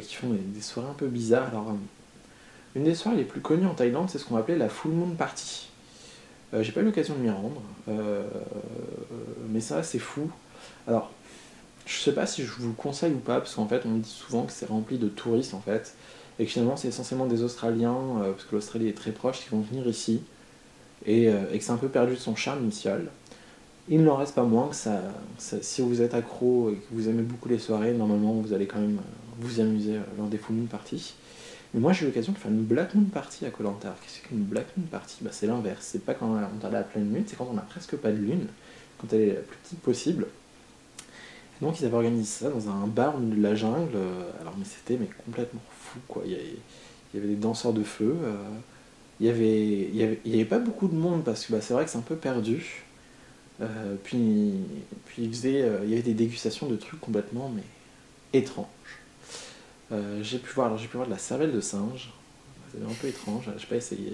[0.00, 1.48] qui font des, des soirées un peu bizarres.
[1.48, 1.74] Alors,
[2.76, 5.14] une des soirées les plus connues en Thaïlande, c'est ce qu'on appelait la Full Moon
[5.16, 5.67] Party.
[6.54, 8.22] Euh, J'ai pas eu l'occasion de m'y rendre, euh,
[9.50, 10.30] mais ça c'est fou.
[10.86, 11.10] Alors,
[11.86, 14.00] je sais pas si je vous le conseille ou pas, parce qu'en fait on me
[14.00, 15.94] dit souvent que c'est rempli de touristes en fait,
[16.38, 19.50] et que finalement c'est essentiellement des Australiens, euh, parce que l'Australie est très proche, qui
[19.50, 20.22] vont venir ici,
[21.06, 23.08] et, que c'est un peu perdu de son charme initial.
[23.88, 25.00] Il n'en reste pas moins que ça,
[25.38, 28.66] ça- si vous êtes accro et que vous aimez beaucoup les soirées, normalement vous allez
[28.66, 28.98] quand même
[29.40, 31.14] vous amuser lors des Full Moon Parties.
[31.74, 33.94] Mais moi j'ai eu l'occasion de faire une Black Moon Party à Koh Lanta.
[34.02, 35.18] Qu'est-ce qu'une Black Moon Party?
[35.20, 35.86] Bah, C'est l'inverse.
[35.92, 38.16] C'est pas quand on à la pleine lune, c'est quand on a presque pas de
[38.16, 38.46] lune,
[38.98, 40.26] quand elle est la plus petite possible.
[41.60, 43.96] Donc ils avaient organisé ça dans un bar au milieu de la jungle.
[44.40, 46.22] Alors mais c'était mais complètement fou quoi.
[46.24, 48.16] Il y avait, des danseurs de feu.
[48.22, 48.34] euh,
[49.20, 49.90] il y avait,
[50.24, 52.02] il y avait, pas beaucoup de monde parce que bah, c'est vrai que c'est un
[52.02, 52.84] peu perdu.
[53.60, 54.52] Euh, puis,
[55.06, 57.64] puis euh, il y avait des dégustations de trucs complètement mais
[58.32, 58.66] étranges.
[59.92, 62.10] Euh, j'ai pu voir, alors j'ai pu voir de la cervelle de singe.
[62.70, 64.12] C'était un peu étrange, j'ai pas essayé.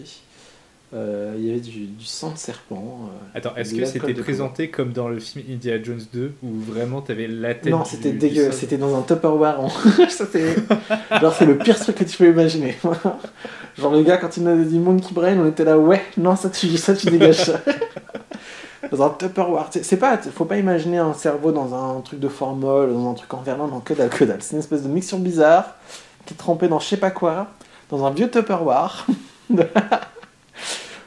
[0.93, 3.09] Euh, il y avait du, du sang de serpent.
[3.09, 7.01] euh, Attends, est-ce que c'était présenté comme dans le film Indiana Jones 2 où vraiment
[7.01, 9.61] t'avais la tête Non, c'était dégueu, c'était dans un Tupperware.
[9.61, 9.69] En...
[11.21, 12.77] Genre, c'est le pire truc que tu peux imaginer.
[13.79, 16.37] Genre, le gars, quand il nous a dit Monkey Brain, on était là, ouais, non,
[16.37, 17.61] ça tu, ça, tu dégages ça.
[18.91, 19.69] Dans un Tupperware.
[19.71, 23.33] C'est pas, faut pas imaginer un cerveau dans un truc de formol, dans un truc
[23.35, 24.43] en verlan, dans que dalle, que dalle.
[24.43, 25.77] C'est une espèce de mixture bizarre
[26.27, 27.49] qui est trempée dans je sais pas quoi,
[27.91, 29.07] dans un vieux Tupperware.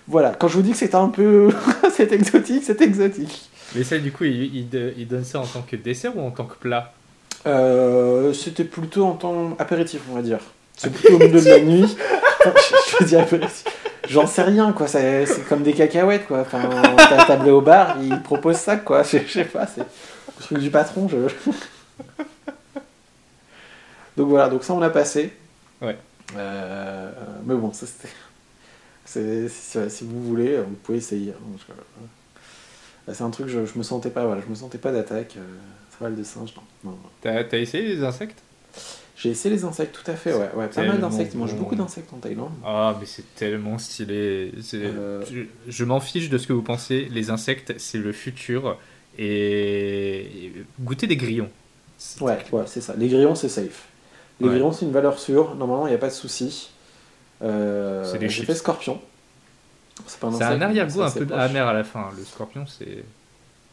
[0.08, 1.50] voilà, quand je vous dis que c'est un peu.
[1.92, 3.50] c'est exotique, c'est exotique.
[3.76, 6.32] Mais ça, du coup, il, il, il donne ça en tant que dessert ou en
[6.32, 6.94] tant que plat?
[7.46, 10.40] Euh, C'était plutôt en temps apéritif, on va dire.
[10.78, 11.98] C'est plutôt au milieu de la nuit.
[12.40, 13.64] Enfin, je, je veux dire apéritif.
[14.08, 14.88] J'en sais rien, quoi.
[14.88, 16.40] C'est c'est comme des cacahuètes, quoi.
[16.42, 19.04] Enfin, t'as tablé au bar, il propose ça, quoi.
[19.04, 19.86] Je, je sais pas, c'est le
[20.44, 21.10] truc du patron.
[21.10, 21.18] Je...
[24.18, 25.32] Donc voilà, donc ça on a passé.
[25.82, 25.96] Ouais.
[26.36, 27.12] Euh,
[27.46, 28.14] mais bon, ça c'était.
[29.06, 31.32] c'est- Si, vous voulez, vous pouvez essayer.
[31.32, 31.58] hein.
[33.08, 35.36] Je- C'est un truc, je, je me sentais pas, voilà, je me sentais pas d'attaque.
[35.38, 35.42] Euh,
[35.98, 36.92] cervelle de singe, non.
[36.92, 38.40] non, t'as essayé les insectes?
[39.18, 40.50] J'ai essayé les insectes, tout à fait, ouais.
[40.56, 42.52] ouais pas mal d'insectes, ils mangent beaucoup d'insectes en Thaïlande.
[42.64, 44.52] Ah, mais c'est tellement stylé.
[44.76, 45.24] Euh.
[45.32, 47.08] Je, je m'en fiche de ce que vous pensez.
[47.12, 48.78] Les insectes, c'est le futur.
[49.18, 51.50] Et, goûter des grillons.
[52.22, 52.94] Ouais, ouais, c'est ça.
[52.96, 53.88] Les grillons, c'est safe.
[54.40, 54.54] Les Ouais.
[54.54, 55.56] grillons, c'est une valeur sûre.
[55.56, 56.70] Normalement, il n'y a pas de souci.
[57.42, 59.02] Euh, C'est des J'ai fait scorpion.
[60.06, 62.10] C'est un mais arrière-goût un peu amer à la fin.
[62.16, 63.04] Le scorpion, c'est.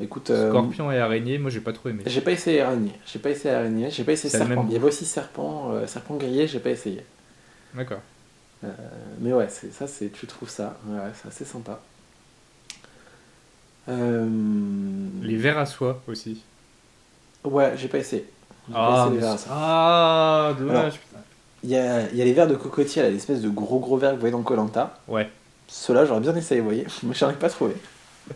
[0.01, 2.03] Écoute, euh, Scorpion et araignée, moi j'ai pas trop aimé.
[2.07, 2.93] j'ai pas essayé araignée.
[3.07, 3.91] J'ai pas essayé araignée.
[3.91, 4.49] J'ai pas essayé serpent.
[4.49, 6.49] même Il y avait aussi serpent, euh, serpent grillé.
[6.49, 7.05] J'ai pas essayé.
[7.75, 8.01] D'accord.
[8.65, 8.69] Euh,
[9.21, 10.77] mais ouais, c'est ça, c'est tu trouves ça.
[10.87, 11.81] Ouais, c'est assez sympa.
[13.89, 14.27] Euh,
[15.23, 16.43] Les verres à soie aussi.
[17.45, 18.25] Ouais, j'ai pas essayé.
[18.69, 21.01] J'ai pas Ah, essayé les ah, dommage.
[21.63, 23.97] Il y a, il y a les verres de cocotier, là, l'espèce de gros gros
[23.97, 24.99] verres que vous voyez dans Colanta.
[25.09, 25.31] Ouais.
[25.69, 27.75] Ceux-là, j'aurais bien essayé, vous voyez, mais j'en ai pas trouvé.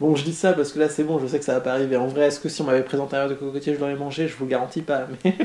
[0.00, 1.72] Bon, je dis ça parce que là, c'est bon, je sais que ça va pas
[1.72, 1.96] arriver.
[1.96, 4.28] En vrai, est-ce que si on m'avait présenté un verre de cocotier, je l'aurais mangé?
[4.28, 5.36] Je vous garantis pas, mais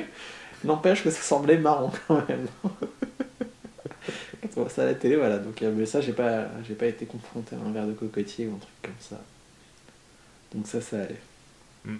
[0.64, 2.48] n'empêche que ça semblait marrant quand même.
[4.42, 5.40] Quand on voit ça à la télé, voilà.
[5.40, 8.48] Donc, euh, mais ça, j'ai pas, j'ai pas été confronté à un verre de cocotier
[8.48, 9.20] ou un truc comme ça.
[10.54, 11.22] Donc ça, ça allait.
[11.86, 11.98] Mm.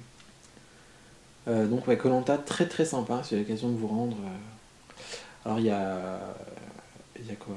[1.48, 3.22] Euh, donc ouais, Colanta très très sympa.
[3.24, 4.18] Si vous avez l'occasion de vous rendre.
[4.18, 4.38] euh,
[5.46, 6.20] Alors il y a,
[7.20, 7.56] il y a quoi?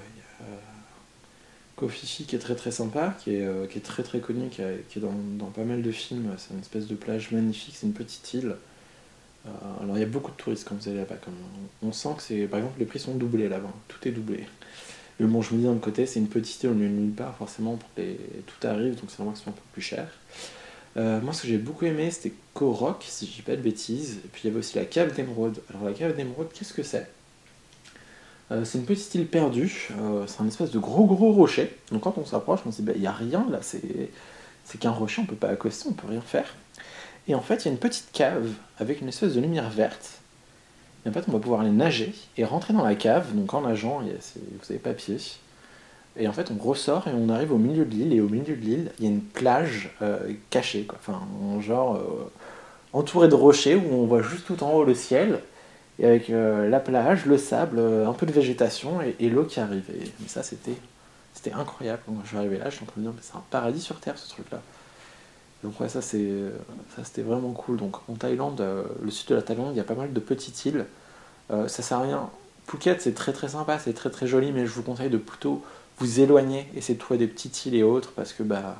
[1.76, 5.46] Kofifi qui est très très sympa, qui est, euh, très très connu, qui, est dans,
[5.46, 6.34] pas mal de films.
[6.38, 8.56] C'est une espèce de plage magnifique, c'est une petite île.
[9.46, 9.50] Euh,
[9.82, 11.16] alors il y a beaucoup de touristes quand vous allez là-bas.
[11.22, 11.34] Comme,
[11.82, 13.72] on sent que c'est, par exemple, les prix sont doublés là-bas.
[13.88, 14.46] Tout est doublé.
[15.20, 17.14] Mais bon, je me dis d'un côté, c'est une petite île au milieu de nulle
[17.14, 20.08] part, forcément, tout arrive, donc c'est normal que ce un peu plus cher.
[20.96, 24.20] Euh, moi, ce que j'ai beaucoup aimé, c'était Korok, si je dis pas de bêtises.
[24.24, 25.60] Et puis il y avait aussi la cave d'émeraude.
[25.70, 27.06] Alors la cave d'émeraude, qu'est-ce que c'est?
[28.52, 29.88] Euh, C'est une petite île perdue.
[30.00, 31.76] Euh, c'est un espèce de gros gros rocher.
[31.90, 33.58] Donc quand on s'approche, on se dit, bah, il n'y a rien là.
[33.62, 36.54] C'est qu'un rocher, on peut pas accoster, on peut rien faire.
[37.28, 40.18] Et en fait, il y a une petite cave avec une espèce de lumière verte.
[41.04, 43.34] Et en fait, on va pouvoir aller nager et rentrer dans la cave.
[43.34, 45.16] Donc en nageant, y a- vous avez pas pied.
[46.18, 48.12] Et en fait, on ressort et on arrive au milieu de l'île.
[48.12, 50.98] Et au milieu de l'île, il y a une plage euh, cachée, quoi.
[51.00, 52.00] Enfin, en genre
[52.92, 55.40] entourée de rochers où on voit juste tout en haut le ciel.
[55.98, 59.44] Et avec euh, la plage, le sable, euh, un peu de végétation et, et l'eau
[59.44, 59.84] qui arrive.
[59.90, 60.76] Et, mais ça, c'était,
[61.34, 62.02] c'était incroyable.
[62.06, 63.80] Quand je suis arrivé là, je suis en train de dire, mais c'est un paradis
[63.80, 64.60] sur terre ce truc-là.
[65.64, 66.28] Donc ouais, ça, c'est,
[66.94, 67.76] ça c'était vraiment cool.
[67.76, 70.20] Donc en Thaïlande, euh, le sud de la Thaïlande, il y a pas mal de
[70.20, 70.86] petites îles.
[71.50, 72.30] Euh, ça sert à rien.
[72.66, 75.64] Phuket, c'est très très sympa, c'est très très joli, mais je vous conseille de plutôt
[75.98, 78.76] vous éloigner, essayer de trouver des petites îles et autres, parce que bah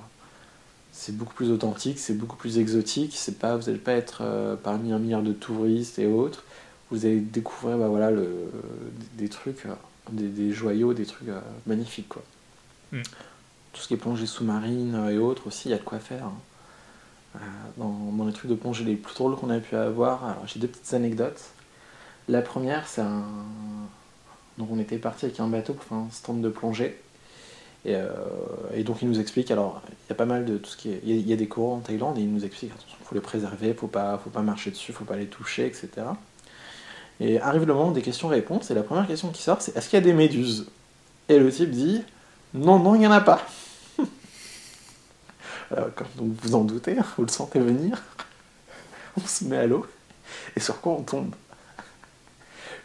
[0.92, 3.14] c'est beaucoup plus authentique, c'est beaucoup plus exotique.
[3.16, 6.44] C'est pas, vous n'allez pas être euh, parmi un milliard de touristes et autres.
[6.90, 8.50] Vous allez découvrir bah, voilà, le,
[9.14, 9.74] des, trucs, euh,
[10.12, 12.08] des, des joyaux, des trucs euh, magnifiques.
[12.08, 12.22] Quoi.
[12.92, 13.02] Mm.
[13.72, 15.98] Tout ce qui est plongée sous-marine euh, et autres aussi, il y a de quoi
[15.98, 16.26] faire.
[16.26, 16.34] hein.
[17.76, 20.58] Dans, dans les trucs de plongée les plus drôles qu'on a pu avoir, alors j'ai
[20.58, 21.42] deux petites anecdotes.
[22.28, 23.24] La première, c'est un.
[24.56, 26.98] Donc on était parti avec un bateau pour faire un stand de plongée.
[27.84, 28.08] Et, euh,
[28.74, 30.90] et donc il nous explique, alors il y a pas mal de tout ce qui
[30.92, 31.00] est.
[31.04, 32.96] Il y a, il y a des coraux en Thaïlande et il nous explique, attention,
[32.98, 35.88] il faut les préserver, faut pas, faut pas marcher dessus, faut pas les toucher, etc.
[37.20, 39.98] Et arrive le moment des questions-réponses, et la première question qui sort, c'est est-ce qu'il
[39.98, 40.66] y a des méduses?
[41.28, 42.02] Et le type dit
[42.54, 43.40] non, non, il n'y en a pas.
[45.70, 48.02] Alors, comme donc vous en doutez, hein, vous le sentez venir,
[49.16, 49.86] on se met à l'eau,
[50.56, 51.34] et sur quoi on tombe?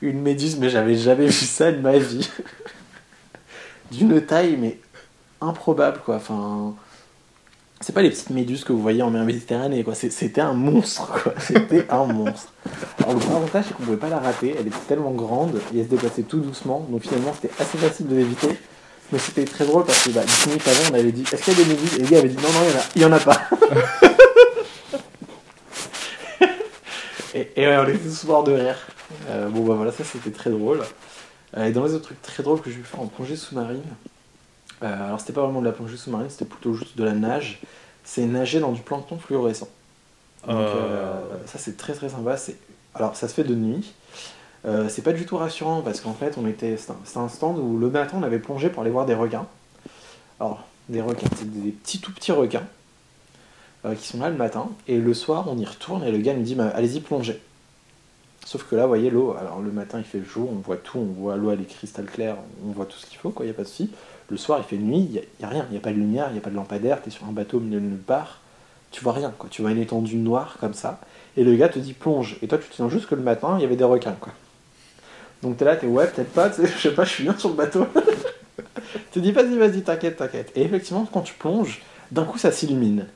[0.01, 2.29] Une méduse, mais j'avais jamais vu ça de ma vie.
[3.91, 4.79] D'une taille, mais
[5.41, 6.15] improbable, quoi.
[6.15, 6.73] Enfin,
[7.81, 9.95] c'est pas les petites méduses que vous voyez en mer Méditerranée, quoi.
[9.95, 11.33] C'était un monstre, quoi.
[11.39, 12.53] C'était un monstre.
[12.99, 14.55] Alors, le grand avantage, c'est qu'on pouvait pas la rater.
[14.57, 16.85] Elle était tellement grande et elle se déplaçait tout doucement.
[16.89, 18.57] Donc, finalement, c'était assez facile de l'éviter.
[19.11, 21.57] Mais c'était très drôle parce que, bah, 10 minutes avant, on avait dit Est-ce qu'il
[21.57, 21.97] y a des méduses?
[21.97, 22.61] Et le gars avait dit Non, non,
[22.95, 23.41] il y en a, pas.
[27.35, 28.77] et, et ouais, on était tous morts de rire.
[29.29, 30.81] Euh, bon, bah voilà, ça c'était très drôle.
[31.57, 33.81] Euh, et dans les autres trucs très drôles que j'ai faire en plongée sous-marine,
[34.83, 37.61] euh, alors c'était pas vraiment de la plongée sous-marine, c'était plutôt juste de la nage.
[38.03, 39.69] C'est nager dans du plancton fluorescent.
[40.47, 40.75] Donc Euh.
[40.75, 42.37] euh, ça c'est très très sympa.
[42.37, 42.57] C'est
[42.95, 43.93] alors ça se fait de nuit.
[44.89, 47.77] C'est pas du tout rassurant parce qu'en fait on était c'était un, un stand où
[47.79, 49.47] le matin on avait plongé pour aller voir des requins.
[50.39, 52.63] Alors des requins, c'est des, des petits tout petits requins
[53.97, 56.43] qui sont là le matin et le soir on y retourne et le gars nous
[56.43, 57.41] dit bah, allez-y plongez.
[58.45, 60.97] Sauf que là, vous voyez l'eau, alors le matin il fait jour, on voit tout,
[60.97, 63.49] on voit l'eau elle est cristal claire, on voit tout ce qu'il faut, quoi, il
[63.49, 63.91] n'y a pas de souci.
[64.31, 65.97] Le soir il fait nuit, il n'y a, a rien, il n'y a pas de
[65.97, 67.85] lumière, il n'y a pas de lampadaire, tu es sur un bateau au milieu de
[67.85, 68.39] nulle part,
[68.89, 69.49] tu vois rien, quoi.
[69.51, 71.01] tu vois une étendue noire comme ça,
[71.35, 73.55] et le gars te dit plonge, et toi tu te tiens juste que le matin
[73.57, 74.15] il y avait des requins.
[74.19, 74.31] quoi.
[75.41, 77.55] Donc t'es là, t'es ouais, peut-être pas, je sais pas, je suis bien sur le
[77.55, 77.85] bateau.
[78.93, 80.53] tu te dis vas-y, vas-y, t'inquiète, t'inquiète.
[80.55, 83.07] Et effectivement, quand tu plonges, d'un coup ça s'illumine.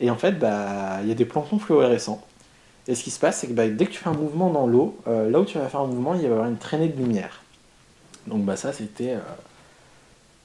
[0.00, 2.22] Et en fait, bah, il y a des planctons fluorescents.
[2.88, 4.66] Et ce qui se passe, c'est que bah, dès que tu fais un mouvement dans
[4.66, 6.88] l'eau, euh, là où tu vas faire un mouvement, il va y avoir une traînée
[6.88, 7.42] de lumière.
[8.26, 9.20] Donc bah ça, c'était euh,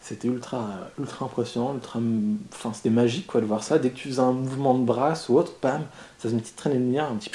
[0.01, 0.67] c'était ultra,
[0.99, 1.99] ultra impressionnant, ultra,
[2.53, 3.77] enfin c'était magique quoi de voir ça.
[3.79, 5.81] Dès que tu faisais un mouvement de bras ou autre, bam,
[6.17, 7.31] ça faisait une petite traînée de lumière, un petit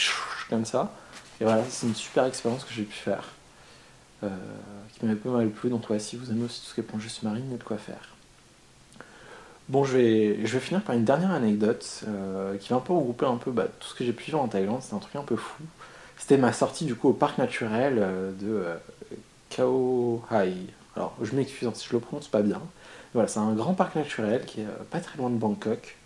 [0.48, 0.92] comme ça.
[1.40, 3.24] Et voilà, c'est une super expérience que j'ai pu faire,
[4.22, 4.28] euh,
[4.92, 5.70] qui m'avait pas mal plu.
[5.70, 7.58] Donc ouais, si vous aimez aussi tout ce qui est plongée sous-marine, il y a
[7.58, 8.14] de quoi faire.
[9.68, 12.92] Bon, je vais, je vais finir par une dernière anecdote euh, qui va un peu
[12.92, 14.82] regrouper un peu bah, tout ce que j'ai pu vivre en Thaïlande.
[14.82, 15.62] C'est un truc un peu fou.
[16.18, 18.64] C'était ma sortie du coup au parc naturel euh, de
[19.50, 20.54] Khao Hai.
[20.96, 22.60] Alors, je m'excuse si je le prononce pas bien.
[23.14, 25.96] Voilà, c'est un grand parc naturel qui est pas très loin de Bangkok.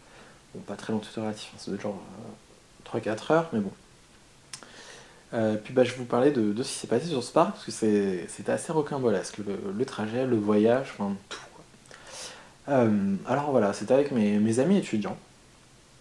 [0.55, 2.01] Bon, pas très loin tout relatif, hein, c'est genre
[2.85, 3.73] 3-4 heures, mais bon.
[5.35, 7.53] Euh, puis bah, je vais vous parler de, ce qui s'est passé sur ce parc,
[7.53, 11.41] parce que c'était assez rocambolesque, le, trajet, le voyage, enfin tout.
[12.69, 15.17] Euh, alors voilà, c'était avec mes, amis étudiants.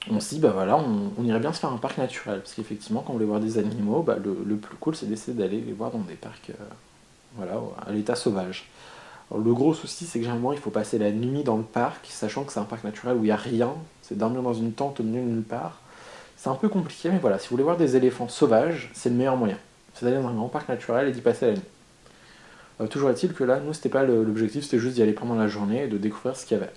[0.10, 3.02] On s'est dit, bah voilà, on, irait bien se faire un parc naturel, parce qu'effectivement,
[3.02, 5.92] quand on voulait voir des animaux, bah, le, plus cool, c'est d'essayer d'aller les voir
[5.92, 6.64] dans des parcs euh,
[7.36, 8.70] voilà, à l'état sauvage.
[9.32, 12.44] Le gros souci, c'est que généralement, il faut passer la nuit dans le parc, sachant
[12.44, 15.00] que c'est un parc naturel où il n'y a rien, c'est dormir dans une tente
[15.00, 15.82] au milieu de nulle part.
[16.38, 19.16] C'est un peu compliqué, mais voilà, si vous voulez voir des éléphants sauvages, c'est le
[19.16, 19.58] meilleur moyen.
[19.94, 21.62] C'est d'aller dans un grand parc naturel et d'y passer la nuit.
[22.82, 25.48] Euh, toujours est-il que là, nous, c'était pas l'objectif, c'était juste d'y aller pendant la
[25.48, 26.72] journée et de découvrir ce qu'il y avait.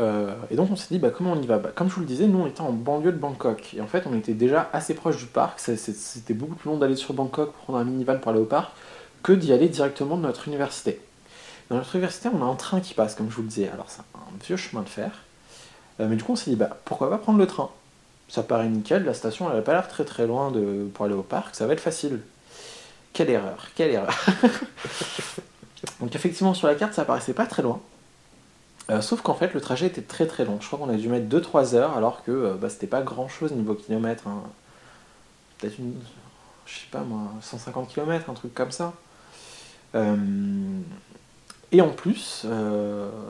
[0.00, 1.58] Euh, et donc on s'est dit, bah, comment on y va?
[1.58, 3.74] Bah, Comme je vous le disais, nous on était en banlieue de Bangkok.
[3.74, 5.60] Et en fait, on était déjà assez proche du parc.
[5.60, 8.72] C'était beaucoup plus long d'aller sur Bangkok prendre un minivan pour aller au parc
[9.22, 11.00] que d'y aller directement de notre université.
[11.70, 13.68] Dans notre université, on a un train qui passe, comme je vous le disais.
[13.68, 15.10] Alors c'est un vieux chemin de fer.
[16.00, 17.70] Euh, mais du coup, on s'est dit, bah, pourquoi pas prendre le train?
[18.28, 20.52] Ça paraît nickel, la station elle n'a pas l'air très très loin
[20.92, 22.20] pour aller au parc, ça va être facile.
[23.14, 24.14] Quelle erreur, quelle erreur.
[26.00, 27.80] Donc effectivement sur la carte ça paraissait pas très loin.
[28.90, 30.58] Euh, sauf qu'en fait le trajet était très très long.
[30.60, 33.28] Je crois qu'on a dû mettre 2-3 heures alors que euh, bah, c'était pas grand
[33.28, 34.28] chose niveau kilomètre.
[34.28, 34.42] Hein.
[35.58, 35.94] Peut-être une.
[36.66, 38.92] Je sais pas moi, 150 km, un truc comme ça.
[39.94, 40.16] Euh,
[41.70, 42.46] et en plus,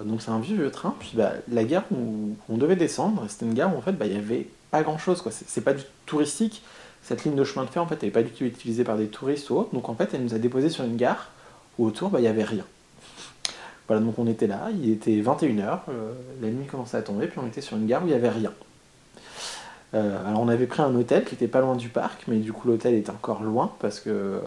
[0.04, 3.46] donc c'est un vieux, vieux train, puis bah, la gare où on devait descendre, c'était
[3.46, 5.32] une gare où en fait bah, il y avait pas grand chose, quoi.
[5.32, 6.62] C'est pas du tout touristique.
[7.02, 8.96] Cette ligne de chemin de fer, en fait, elle n'est pas du tout utilisée par
[8.96, 9.72] des touristes ou autres.
[9.72, 11.30] Donc, en fait, elle nous a déposé sur une gare
[11.78, 12.64] où autour, bah, il n'y avait rien.
[13.86, 17.38] Voilà, donc on était là, il était 21h, euh, la nuit commençait à tomber, puis
[17.42, 18.52] on était sur une gare où il n'y avait rien.
[19.94, 22.52] Euh, alors on avait pris un hôtel qui était pas loin du parc, mais du
[22.52, 24.40] coup l'hôtel était encore loin parce que euh,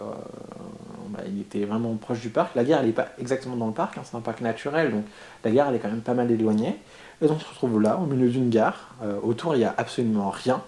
[1.12, 2.54] bah, il était vraiment proche du parc.
[2.54, 5.04] La gare elle n'est pas exactement dans le parc, hein, c'est un parc naturel, donc
[5.44, 6.76] la gare elle est quand même pas mal éloignée.
[7.20, 8.94] Et donc on se retrouve là, au milieu d'une gare.
[9.02, 10.62] Euh, autour, il n'y a absolument rien.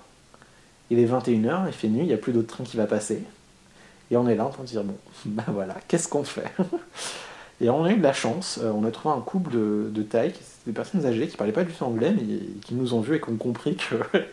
[0.90, 3.22] Il est 21h, il fait nuit, il n'y a plus d'autre train qui va passer.
[4.10, 6.52] Et on est là en train de dire, bon, ben voilà, qu'est-ce qu'on fait?
[7.60, 10.02] Et on a eu de la chance, euh, on a trouvé un couple de, de
[10.02, 10.34] Thaïs,
[10.66, 12.22] des personnes âgées qui parlaient pas du tout anglais, mais
[12.60, 13.76] qui nous ont vus et qui ont compris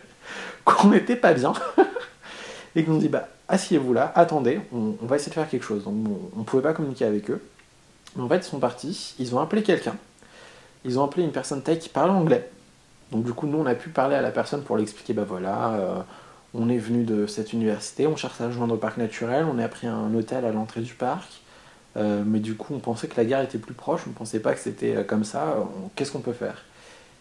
[0.64, 1.52] qu'on n'était pas bien.
[2.74, 5.64] et qui nous ont dit, bah, asseyez-vous là, attendez, on, va essayer de faire quelque
[5.64, 5.84] chose.
[5.84, 5.94] Donc
[6.34, 7.40] on ne pouvait pas communiquer avec eux.
[8.16, 9.94] Mais en fait, ils sont partis, ils ont appelé quelqu'un
[10.84, 12.48] ils ont appelé une personne thaï qui parle anglais.
[13.10, 15.74] Donc du coup, nous, on a pu parler à la personne pour l'expliquer, bah voilà,
[15.74, 15.94] euh,
[16.54, 19.68] on est venu de cette université, on cherche à rejoindre au parc naturel, on a
[19.68, 21.28] pris un hôtel à l'entrée du parc,
[21.96, 24.40] euh, mais du coup, on pensait que la gare était plus proche, on ne pensait
[24.40, 25.56] pas que c'était euh, comme ça,
[25.94, 26.64] qu'est-ce qu'on peut faire?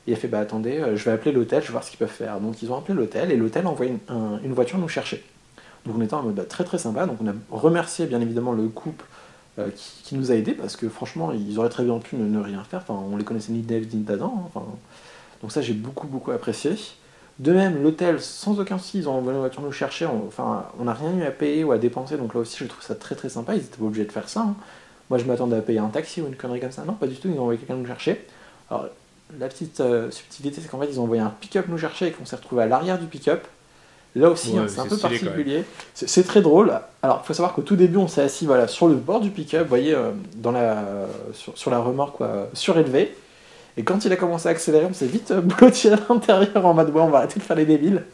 [0.08, 2.10] Il a fait, bah attendez, je vais appeler l'hôtel, je vais voir ce qu'ils peuvent
[2.10, 2.40] faire.
[2.40, 5.24] Donc ils ont appelé l'hôtel, et l'hôtel a une, voiture nous chercher.
[5.86, 8.52] Donc on était en mode bah, très très sympa, donc on a remercié bien évidemment
[8.52, 9.06] le couple
[9.60, 12.64] euh, qui, nous a aidés parce que franchement, ils auraient très bien pu ne, rien
[12.64, 12.82] faire.
[12.88, 14.34] Enfin, on les connaissait ni David ni d'Adam.
[14.38, 14.44] Hein.
[14.54, 14.66] Enfin,
[15.42, 16.76] donc ça, j'ai beaucoup beaucoup apprécié.
[17.40, 20.06] De même, l'hôtel, sans aucun souci, ils ont envoyé une voiture nous chercher.
[20.06, 22.18] On, enfin, on n'a rien eu à payer ou à dépenser.
[22.18, 23.56] Donc là aussi, je trouve ça très très sympa.
[23.56, 24.42] Ils étaient pas obligés de faire ça.
[24.42, 24.56] Hein.
[25.10, 26.86] Moi, je m'attendais à payer un taxi ou une connerie comme ça.
[26.86, 27.28] Non, pas du tout.
[27.28, 28.26] Ils ont envoyé quelqu'un nous chercher.
[28.70, 28.86] Alors,
[29.40, 32.12] la petite euh, subtilité, c'est qu'en fait, ils ont envoyé un pick-up nous chercher et
[32.12, 33.46] qu'on s'est retrouvé à l'arrière du pick-up.
[34.16, 35.64] Là aussi, hein, c'est un peu particulier.
[35.93, 36.74] C'est très drôle.
[37.01, 39.30] Alors, il faut savoir qu'au tout début, on s'est assis voilà, sur le bord du
[39.30, 40.84] pick-up, vous voyez, euh, dans la,
[41.34, 43.16] sur, la remorque quoi, surélevée.
[43.78, 46.74] Et quand il a commencé à accélérer, on s'est vite euh, blotti à l'intérieur en
[46.74, 48.03] mode ouais, on va arrêter de faire les débiles.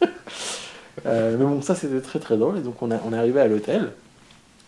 [1.06, 2.58] Euh, mais bon, ça c'était très très drôle.
[2.58, 3.92] Et donc, on, a, on est arrivé à l'hôtel.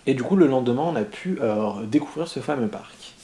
[0.06, 1.40] Et du coup, le lendemain, on a pu
[1.88, 3.14] découvrir ce fameux parc.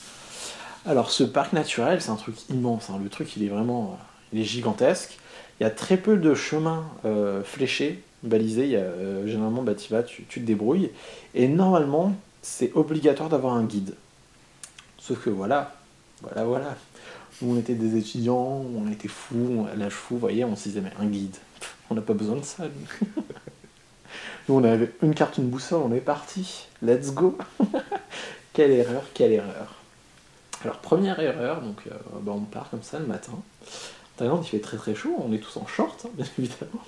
[0.84, 2.90] Alors, ce parc naturel, c'est un truc immense.
[2.90, 2.98] Hein.
[3.00, 3.96] Le truc, il est vraiment
[4.32, 5.18] il est gigantesque.
[5.58, 8.68] Il y a très peu de chemins euh, fléchés, balisés.
[8.68, 10.90] Y a, euh, généralement, bah, tu vas, tu, te débrouilles.
[11.34, 13.94] Et normalement, c'est obligatoire d'avoir un guide.
[14.98, 15.74] Sauf que voilà,
[16.22, 16.76] voilà, voilà.
[17.40, 20.64] Nous, on était des étudiants, on était fous, on, l'âge fou, vous voyez, on se
[20.64, 21.36] disait, mais un guide,
[21.90, 22.64] on n'a pas besoin de ça.
[24.48, 26.66] Nous, on avait une carte, une boussole, on est parti.
[26.82, 27.36] Let's go.
[28.52, 29.74] quelle erreur, quelle erreur.
[30.62, 33.32] Alors, première erreur, donc euh, bah, on part comme ça le matin.
[34.16, 36.82] Thaïlande, il fait très très chaud, on est tous en short, hein, bien évidemment.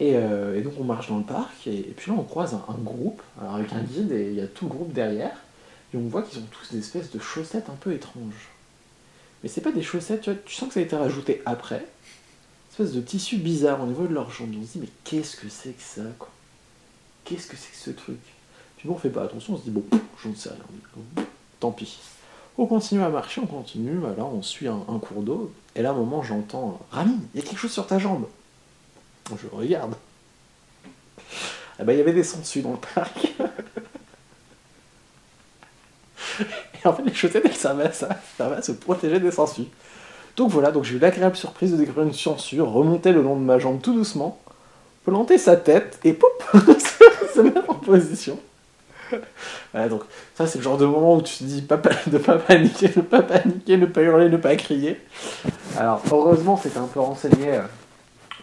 [0.00, 3.22] Euh, et, donc on marche dans le parc, et, puis là on croise un, groupe,
[3.40, 5.36] alors avec un guide, et il y a tout le groupe derrière.
[5.92, 8.48] Et on voit qu'ils ont tous des espèces de chaussettes un peu étranges.
[9.42, 11.84] Mais c'est pas des chaussettes, tu, vois, tu sens que ça a été rajouté après.
[12.70, 14.54] Espèce de tissu bizarre au niveau de leurs jambes.
[14.56, 16.30] On se dit, mais qu'est-ce que c'est que ça, quoi?
[17.24, 18.20] Qu'est-ce que c'est que ce truc?
[18.76, 19.84] Puis bon, on fait pas attention, on se dit, bon,
[20.22, 21.24] j'en sais rien.
[21.58, 21.98] Tant pis.
[22.56, 25.52] On continue à marcher, on continue, voilà, on suit un, cours d'eau.
[25.76, 28.26] Et là, à un moment, j'entends Rami, il y a quelque chose sur ta jambe.
[29.30, 29.94] Je regarde.
[31.78, 33.32] Ah bah, il y avait des sangsues dans le parc.
[36.82, 39.30] Et en fait, les chaussettes, elles servaient à ça, elles servaient à se protéger des
[39.30, 39.66] sangsues.
[40.36, 43.42] Donc voilà, donc j'ai eu l'agréable surprise de découvrir une sangsue remonter le long de
[43.42, 44.40] ma jambe tout doucement,
[45.04, 46.42] planter sa tête et pop
[47.34, 48.38] se mettre en position.
[49.72, 50.02] Voilà, donc
[50.36, 53.02] ça c'est le genre de moment où tu te dis pas, de pas paniquer, ne
[53.02, 55.00] pas paniquer, ne pas hurler, ne pas crier.
[55.80, 57.54] Alors heureusement c'était un peu renseigné.
[57.54, 57.62] Euh,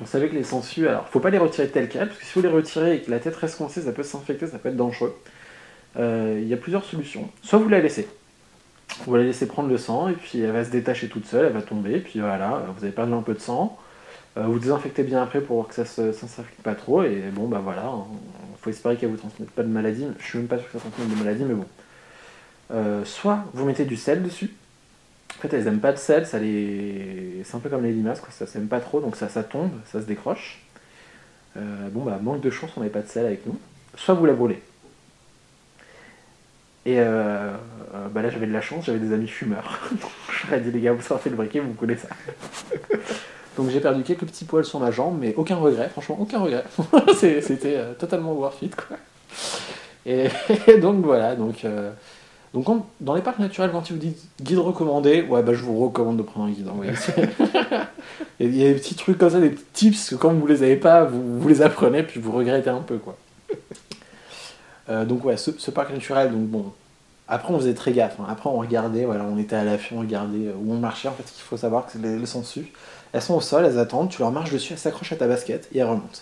[0.02, 2.34] on savait que les sangsues, alors faut pas les retirer tel quel, parce que si
[2.34, 4.76] vous les retirez et que la tête reste coincée, ça peut s'infecter, ça peut être
[4.76, 5.16] dangereux.
[6.00, 7.30] Euh, il y a plusieurs solutions.
[7.44, 8.08] Soit vous la laissez,
[9.06, 11.54] vous la laissez prendre le sang et puis elle va se détacher toute seule, elle
[11.54, 13.78] va tomber, et puis voilà, vous avez perdu un peu de sang.
[14.38, 17.62] Euh, vous désinfectez bien après pour que ça ne s'infecte pas trop, et bon bah
[17.64, 17.84] voilà,
[18.52, 20.08] il faut espérer qu'elle vous transmette pas de maladie.
[20.18, 21.68] Je suis même pas sûr que ça transmette de maladie, mais bon.
[22.72, 24.50] Euh, soit vous mettez du sel dessus.
[25.40, 27.42] Fait, elles aiment pas de sel, ça les...
[27.44, 28.30] c'est un peu comme les limaces, quoi.
[28.32, 30.60] ça s'aime pas trop, donc ça, ça tombe, ça se décroche.
[31.56, 33.58] bon bah manque de chance, on n'avait pas de sel avec nous.
[33.96, 34.62] Soit vous la brûlez.
[36.88, 37.52] Et euh,
[37.96, 39.90] euh, bah là, j'avais de la chance, j'avais des amis fumeurs.
[40.54, 42.16] ai dit, les gars, vous sortez le briquet, vous connaissez ça.
[43.58, 46.64] Donc j'ai perdu quelques petits poils sur ma jambe, mais aucun regret, franchement, aucun regret.
[47.14, 48.96] C'était euh, totalement worth it, quoi.
[50.06, 50.30] Et,
[50.80, 51.66] donc voilà, donc,
[52.64, 55.78] donc dans les parcs naturels, quand ils vous disent guide recommandé, ouais, bah je vous
[55.80, 56.68] recommande de prendre un guide.
[56.68, 57.86] Hein,
[58.40, 60.78] Il y a des petits trucs comme ça, des tips que quand vous les avez
[60.78, 63.18] pas, vous, vous les apprenez, puis vous regrettez un peu, quoi.
[64.90, 66.72] Euh, donc ouais, ce, parc naturel, donc bon.
[67.28, 68.26] Après on faisait très gaffe, hein.
[68.30, 71.12] après on regardait, voilà, on était à l'affût, on regardait euh, où on marchait, en
[71.12, 72.72] fait il faut savoir que les, les sangsues,
[73.12, 75.68] elles sont au sol, elles attendent, tu leur marches dessus, elles s'accrochent à ta basket
[75.74, 76.22] et elles remontent.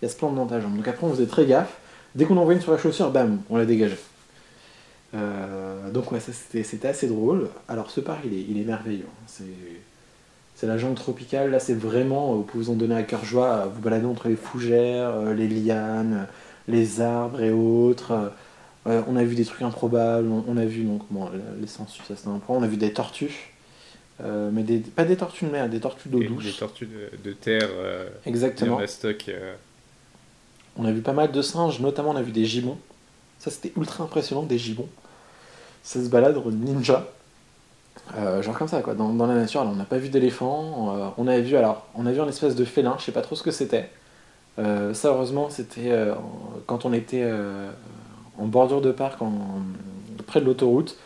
[0.00, 0.76] Et elles se plantent dans ta jambe.
[0.76, 1.78] Donc après on faisait très gaffe,
[2.14, 3.98] dès qu'on en voyait une sur la chaussure, bam, on la dégageait.
[5.14, 7.48] Euh, donc ouais, c'était assez drôle.
[7.68, 9.44] Alors ce parc il est, il est merveilleux, hein.
[10.54, 13.66] c'est la jungle tropicale, là c'est vraiment, vous pouvez vous en donner à cœur joie,
[13.66, 16.26] vous balader entre les fougères, les lianes,
[16.68, 18.32] les arbres et autres.
[18.88, 21.30] Euh, on a vu des trucs improbables, on, a vu donc bon,
[21.60, 22.56] les sangsues, ça c'est un point.
[22.56, 23.52] On a vu des tortues,
[24.22, 26.44] euh, mais des, pas des tortues de mer, des tortues d'eau douce.
[26.44, 27.68] Des tortues de, terre.
[27.70, 28.80] Euh, Exactement.
[28.86, 29.30] stock.
[30.76, 32.78] On a vu pas mal de singes, notamment on a vu des gibbons.
[33.48, 34.88] Ça c'était ultra impressionnant, des gibbons.
[35.82, 37.06] Ça se balade ninja.
[38.40, 39.62] genre comme ça quoi, dans, la nature.
[39.62, 41.14] on n'a pas vu d'éléphant.
[41.16, 43.36] on a vu alors, on a vu un espèce de félin, je sais pas trop
[43.36, 43.88] ce que c'était.
[44.58, 46.14] Euh, ça, heureusement, c'était euh,
[46.66, 47.70] quand on était euh,
[48.38, 49.20] en bordure de parc,
[50.26, 50.96] près de l'autoroute.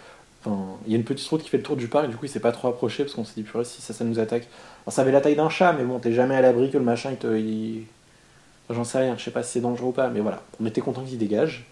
[0.47, 2.29] il y a une petite route qui fait le tour du parc, du coup, il
[2.29, 4.49] s'est pas trop approché parce qu'on s'est dit, purée, si ça, ça nous attaque.
[4.85, 6.85] Alors, ça avait la taille d'un chat, mais bon, t'es jamais à l'abri que le
[6.85, 7.83] machin, il te.
[8.71, 10.81] J'en sais rien, je sais pas si c'est dangereux ou pas, mais voilà, on était
[10.81, 11.67] content qu'il dégage.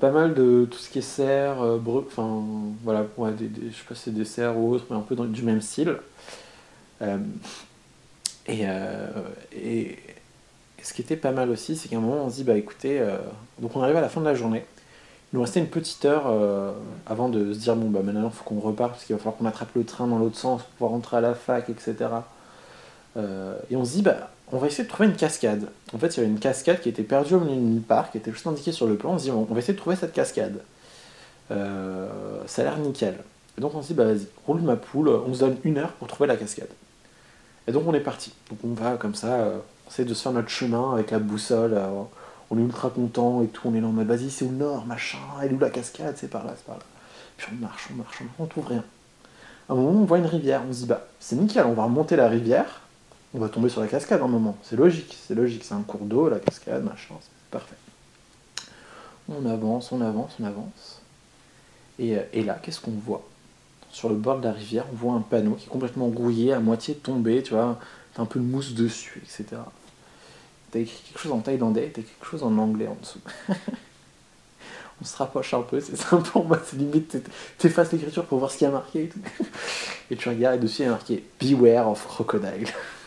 [0.00, 2.42] Pas mal de tout ce qui est cerf, enfin
[2.82, 5.42] voilà, des, je sais pas si c'est des cerfs ou autre, mais un peu du
[5.42, 5.96] même style.
[8.48, 8.64] et,
[9.54, 9.98] et,
[10.82, 13.00] ce qui était pas mal aussi, c'est qu'à un moment, on se dit, bah écoutez,
[13.00, 13.18] euh,
[13.58, 14.64] donc on arrive à la fin de la journée.
[15.32, 16.72] Il nous restait une petite heure euh,
[17.06, 19.36] avant de se dire, bon, bah maintenant, il faut qu'on reparte, parce qu'il va falloir
[19.36, 21.94] qu'on attrape le train dans l'autre sens pour pouvoir rentrer à la fac, etc.
[23.16, 25.68] Euh, et on se dit, bah, on va essayer de trouver une cascade.
[25.92, 28.18] En fait, il y avait une cascade qui était perdue au milieu du parc, qui
[28.18, 29.12] était juste indiquée sur le plan.
[29.12, 30.60] On se dit, on va essayer de trouver cette cascade.
[31.50, 33.14] ça a l'air nickel.
[33.58, 35.90] Et donc on se dit, bah vas-y, roule ma poule, on se donne une heure
[35.92, 36.68] pour trouver la cascade.
[37.66, 38.32] Et donc on est parti.
[38.50, 39.50] Donc on va comme ça,
[39.86, 41.74] on essaie de se faire notre chemin avec la boussole.
[41.74, 42.02] Euh,
[42.50, 43.62] on est ultra content et tout.
[43.66, 46.14] On est là en vas-y, c'est où le nord, machin, elle est où la cascade,
[46.16, 46.84] c'est par là, c'est par là.
[47.36, 48.84] Puis on marche, on marche, on marche, on trouve rien.
[49.68, 50.62] À un moment, on voit une rivière.
[50.68, 52.82] On se dit bah, c'est nickel, on va remonter la rivière.
[53.34, 54.56] On va tomber sur la cascade un moment.
[54.62, 55.64] C'est logique, c'est logique.
[55.64, 57.76] C'est un cours d'eau, la cascade, machin, c'est parfait.
[59.28, 61.02] On avance, on avance, on avance.
[61.98, 63.22] Et, euh, là, qu'est-ce qu'on voit?
[63.90, 66.60] Sur le bord de la rivière, on voit un panneau qui est complètement rouillé, à
[66.60, 67.78] moitié tombé, tu vois,
[68.16, 69.60] un peu de mousse dessus, etc.
[70.70, 73.20] T'as écrit quelque chose en thaïlandais, t'as quelque chose en anglais en dessous.
[75.00, 77.16] on se rapproche un peu, c'est sympa mode, c'est limite,
[77.58, 79.20] t'effaces l'écriture pour voir ce qu'il y a marqué et tout.
[80.10, 82.68] Et tu regardes et dessus il y a marqué Beware of crocodile.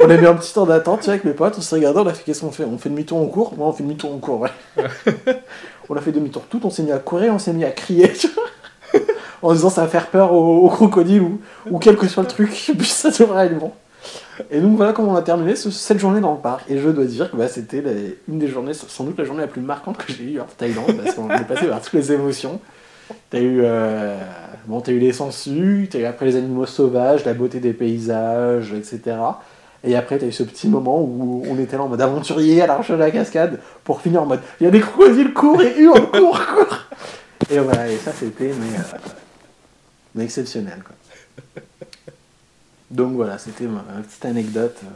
[0.00, 2.00] on a mis un petit temps d'attente, tu vois, avec mes potes, on s'est regardé,
[2.00, 2.64] on a fait qu'est-ce qu'on fait?
[2.64, 3.56] On fait demi-tour en cours?
[3.56, 4.50] Moi, on fait demi-tour en cours, ouais.
[5.88, 8.12] on a fait demi-tour tout, on s'est mis à courir, on s'est mis à crier,
[8.12, 8.44] tu vois
[9.42, 12.50] en disant ça va faire peur au, crocodile ou, ou quel que soit le truc,
[12.50, 13.72] puis ça devrait aller bon.
[14.50, 16.70] Et donc voilà comment on a terminé ce- cette journée dans le parc.
[16.70, 17.82] Et je dois dire que bah, c'était
[18.28, 20.96] une des journées, sans doute la journée la plus marquante que j'ai eue en Thaïlande,
[21.02, 22.60] parce qu'on est passé par toutes les émotions.
[23.30, 24.16] T'as eu, euh,
[24.66, 29.16] bon, eu les sangsues, t'as eu après les animaux sauvages, la beauté des paysages, etc.
[29.84, 32.66] Et après, t'as eu ce petit moment où on était là en mode aventurier à
[32.66, 35.78] l'arche de la cascade pour finir en mode il y a des crocodiles, cours et
[35.78, 36.78] hurle, cours, cours
[37.50, 38.98] Et voilà, et ça c'était mais, euh,
[40.14, 40.82] mais exceptionnel.
[40.84, 40.96] Quoi.
[42.90, 44.88] Donc voilà, c'était ma petite anecdote euh,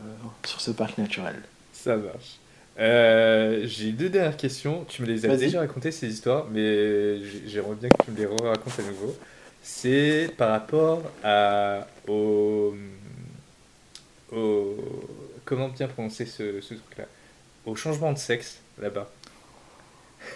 [0.46, 1.36] sur ce parc naturel.
[1.72, 2.38] Ça marche.
[2.78, 4.84] Euh, j'ai deux dernières questions.
[4.88, 8.16] Tu me les as déjà racontées, ces histoires, mais j'ai- j'aimerais bien que tu me
[8.16, 9.14] les racontes à nouveau.
[9.62, 12.74] C'est par rapport à, au,
[14.32, 14.76] au-
[15.44, 17.04] Comment bien prononcer ce, ce truc-là?
[17.66, 19.10] Au changement de sexe, là-bas.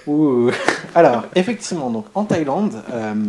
[0.06, 0.50] Ouh.
[0.94, 3.24] Alors, effectivement, donc en Thaïlande, euh,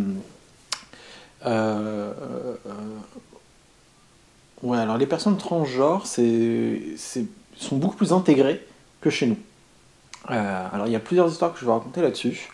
[4.62, 6.80] ouais, alors les personnes transgenres c'est,
[7.56, 8.64] sont beaucoup plus intégrées
[9.00, 9.36] que chez nous.
[10.30, 12.50] Euh, alors, il y a plusieurs histoires que je vais raconter là-dessus.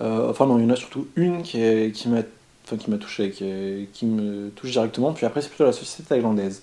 [0.00, 2.20] Euh, enfin, non, il y en a surtout une qui, est- qui m'a
[2.64, 6.62] enfin, qui touché, qui, qui me touche directement, puis après, c'est plutôt la société thaïlandaise.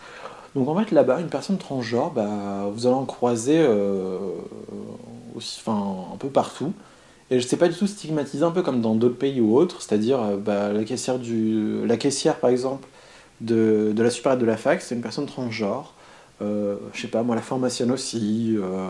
[0.56, 4.18] Donc, en fait, là-bas, une personne transgenre, bah, vous allez en croiser euh,
[5.36, 6.74] aussi, enfin, un peu partout.
[7.30, 9.82] Et je sais pas du tout stigmatisé un peu comme dans d'autres pays ou autres,
[9.82, 12.86] c'est-à-dire bah, la, caissière du, la caissière par exemple
[13.42, 15.94] de, de la supérette de la fac, c'est une personne transgenre.
[16.42, 18.56] Euh, je sais pas, moi la pharmacienne aussi.
[18.58, 18.90] euh,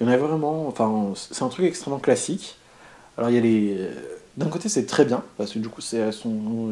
[0.00, 2.56] Il y en a vraiment, enfin c'est un truc extrêmement classique.
[3.16, 3.88] Alors il y a les,
[4.36, 5.80] d'un côté c'est très bien parce que du coup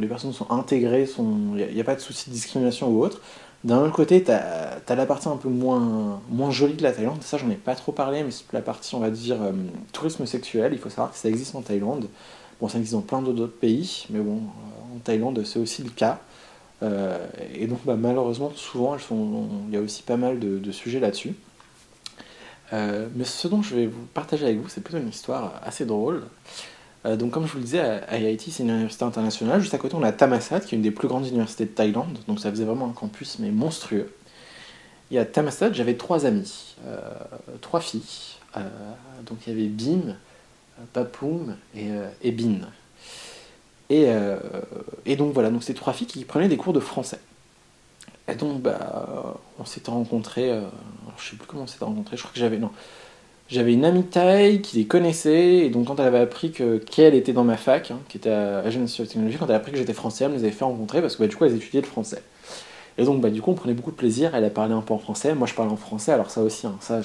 [0.01, 3.20] les personnes sont intégrées, il n'y a, pas de souci de discrimination ou autre.
[3.64, 7.23] D'un autre côté, tu as, la partie un peu moins, moins jolie de la Thaïlande.
[7.23, 9.53] Ça, j'en ai pas trop parlé, mais c'est la partie, on va dire, euh,
[9.93, 10.73] tourisme sexuel.
[10.73, 12.09] Il faut savoir que ça existe en Thaïlande.
[12.61, 14.41] Bon, ça existe dans plein d'autres pays, mais bon,
[14.95, 16.18] en Thaïlande, c'est aussi le cas.
[16.83, 17.18] Euh,
[17.55, 19.01] et donc, bah, malheureusement, souvent, elles
[19.68, 21.35] il y a aussi pas mal de, sujets là-dessus.
[22.72, 25.85] Euh, mais ce dont je vais vous partager avec vous, c'est plutôt une histoire assez
[25.85, 26.24] drôle.
[27.05, 29.61] Euh, donc, comme je vous le disais, à IIT, c'est une université internationale.
[29.61, 32.18] Juste à côté, on a Thammasat, qui est une des plus grandes universités de Thaïlande.
[32.26, 34.12] Donc, ça faisait vraiment un campus, mais monstrueux.
[35.11, 36.76] Et à Thammasat, j'avais trois amis,
[37.61, 38.39] trois filles.
[39.26, 40.16] Donc, il y avait Bim,
[40.95, 42.61] Papoum et Bin.
[43.93, 44.38] Et, euh,
[45.07, 47.20] et donc, voilà, donc c'est trois filles qui prenaient des cours de français.
[48.28, 50.51] Et donc, bah, on s'était rencontrés.
[50.51, 50.62] euh,
[51.18, 52.16] je sais plus comment on s'était rencontrés.
[52.16, 52.59] Je crois que j'avais.
[52.59, 52.70] Non.
[53.51, 57.14] J'avais une amie taille qui les connaissait, et donc quand elle avait appris que qu'elle
[57.14, 59.78] était dans ma fac, hein, qui était à de Technologie, quand elle a appris que
[59.78, 61.82] j'étais français, elle me les avait fait rencontrer parce que bah, du coup elles étudiaient
[61.82, 62.22] le français.
[62.99, 64.95] Et donc bah, du coup on prenait beaucoup de plaisir, elle a parlé un peu
[64.95, 67.01] en français, moi je parlais en français, alors ça aussi, hein, ça,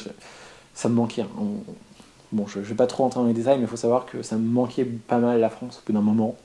[0.89, 1.23] me manquait.
[1.23, 1.29] hein.
[1.39, 1.73] On-
[2.33, 4.21] Bon, je, je vais pas trop rentrer dans les détails, mais il faut savoir que
[4.23, 6.35] ça me manquait pas mal la France au bout d'un moment.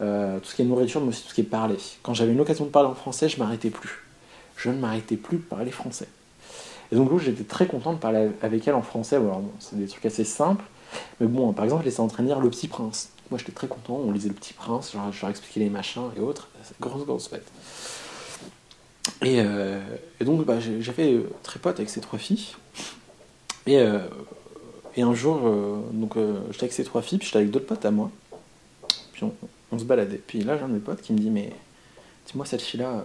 [0.00, 1.76] Euh, tout ce qui est nourriture, mais aussi tout ce qui est parler.
[2.02, 4.04] Quand j'avais une occasion de parler en français, je m'arrêtais plus.
[4.56, 6.08] Je ne m'arrêtais plus de parler français.
[6.92, 9.18] Et donc, j'étais très content de parler avec elle en français.
[9.58, 10.64] C'est des trucs assez simples.
[11.20, 13.10] Mais bon, par exemple, elle était en train de lire Le Petit Prince.
[13.30, 14.00] Moi, j'étais très content.
[14.02, 14.92] On lisait Le Petit Prince.
[15.12, 16.48] Je leur expliquais les machins et autres.
[16.80, 17.46] Grosse, grosse fête.
[19.22, 19.80] Et, euh,
[20.20, 22.54] donc, bah, fait euh, très pote avec ces trois filles.
[23.66, 25.40] Et, un jour,
[26.50, 28.10] j'étais avec ces trois filles, puis j'étais avec d'autres potes à moi.
[29.12, 29.32] Puis on,
[29.72, 30.20] on se baladait.
[30.26, 31.52] Puis là, j'ai un de mes potes qui me dit Mais
[32.26, 33.04] dis-moi, cette fille-là,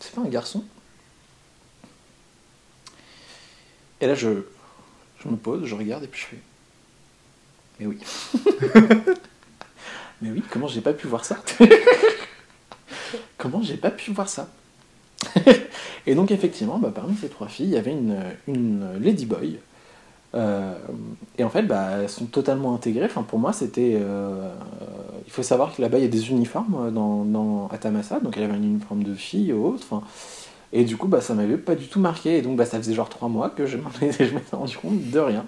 [0.00, 0.64] c'est pas un garçon?
[4.00, 4.42] Et là, je,
[5.22, 6.38] je me pose, je regarde et puis je fais.
[7.78, 7.98] Mais oui.
[10.22, 11.42] Mais oui, comment j'ai pas pu voir ça?
[13.36, 14.48] Comment j'ai pas pu voir ça?
[16.06, 19.58] Et donc, effectivement, bah, parmi ces trois filles, il y avait une, une Ladyboy.
[20.34, 20.72] Euh,
[21.38, 23.06] et en fait, bah, elles sont totalement intégrées.
[23.06, 23.98] Enfin, pour moi, c'était.
[24.00, 24.50] euh,
[25.26, 28.20] il faut savoir que là-bas, il y a des uniformes euh, dans, à Tamasa.
[28.20, 29.84] Donc, elle avait un uniforme de fille ou autre.
[29.90, 30.04] Enfin,
[30.72, 32.38] et du coup, bah, ça m'avait pas du tout marqué.
[32.38, 35.44] Et donc, bah, ça faisait genre trois mois que je m'étais rendu compte de rien.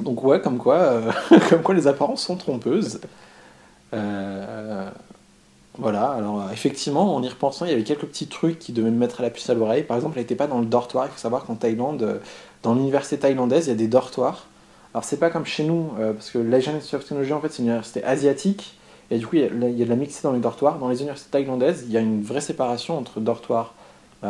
[0.00, 1.02] Donc, ouais, comme quoi,
[1.50, 3.00] comme quoi les apparences sont trompeuses.
[5.78, 8.90] Voilà, alors euh, effectivement, en y repensant, il y avait quelques petits trucs qui devaient
[8.90, 9.84] me mettre la puce à l'oreille.
[9.84, 11.06] Par exemple, elle n'était pas dans le dortoir.
[11.06, 12.18] Il faut savoir qu'en Thaïlande, euh,
[12.62, 14.46] dans l'université thaïlandaise, il y a des dortoirs.
[14.94, 17.52] Alors, c'est pas comme chez nous, euh, parce que l'Asian Institute of Technology, en fait,
[17.52, 18.76] c'est une université asiatique.
[19.12, 20.78] Et du coup, il y, a, de la mixité dans les dortoirs.
[20.78, 23.74] Dans les universités thaïlandaises, il y a une vraie séparation entre dortoirs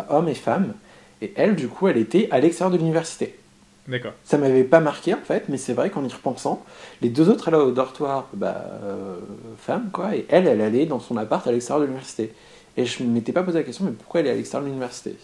[0.09, 0.75] hommes et femmes.
[1.21, 3.40] Et elle, du coup, elle était à l'extérieur de l'université.
[3.91, 4.13] D'accord.
[4.25, 6.65] Ça m'avait pas marqué en fait, mais c'est vrai qu'en y repensant,
[7.03, 9.17] les deux autres allaient au dortoir, bah, euh,
[9.59, 12.33] femme quoi, et elle, elle allait dans son appart à l'extérieur de l'université.
[12.77, 15.17] Et je m'étais pas posé la question, mais pourquoi elle est à l'extérieur de l'université?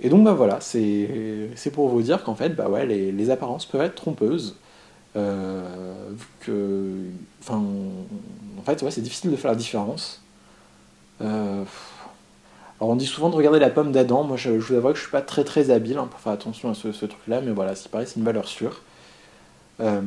[0.00, 3.82] Et donc bah voilà, c'est pour vous dire qu'en fait, bah ouais, les, apparences peuvent
[3.82, 4.56] être trompeuses.
[5.14, 5.62] Euh,
[6.40, 6.94] que,
[7.40, 7.62] enfin,
[8.58, 10.20] en fait, ouais, c'est difficile de faire la différence.
[11.20, 11.62] Euh,
[12.82, 14.96] Alors on dit souvent de regarder la pomme d'Adam, moi je, je vous avoue que
[14.96, 17.52] je suis pas très très habile hein, pour faire attention à ce, ce truc-là, mais
[17.52, 18.82] voilà, ce qui paraît c'est une valeur sûre.
[19.78, 20.00] Euh,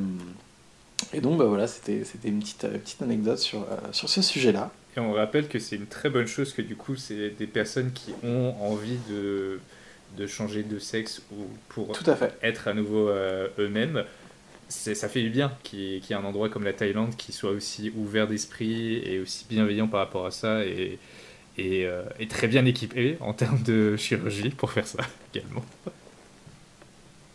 [1.14, 4.22] et donc bah voilà, c'était c'était une petite, euh, petite anecdote sur, euh, sur ce
[4.22, 4.72] sujet-là.
[4.98, 7.94] Et on rappelle que c'est une très bonne chose que du coup, c'est des personnes
[7.94, 9.62] qui ont envie de,
[10.18, 12.34] de changer de sexe ou pour Tout à fait.
[12.44, 14.04] être à nouveau euh, eux-mêmes.
[14.68, 16.74] C'est- Ça fait du bien qu'il y, ait- qu'il y ait un endroit comme la
[16.74, 21.00] Thaïlande qui soit aussi ouvert d'esprit et aussi bienveillant par rapport à ça et,
[21.58, 25.04] et, euh, et très bien équipé en termes de chirurgie pour faire ça
[25.34, 25.64] également.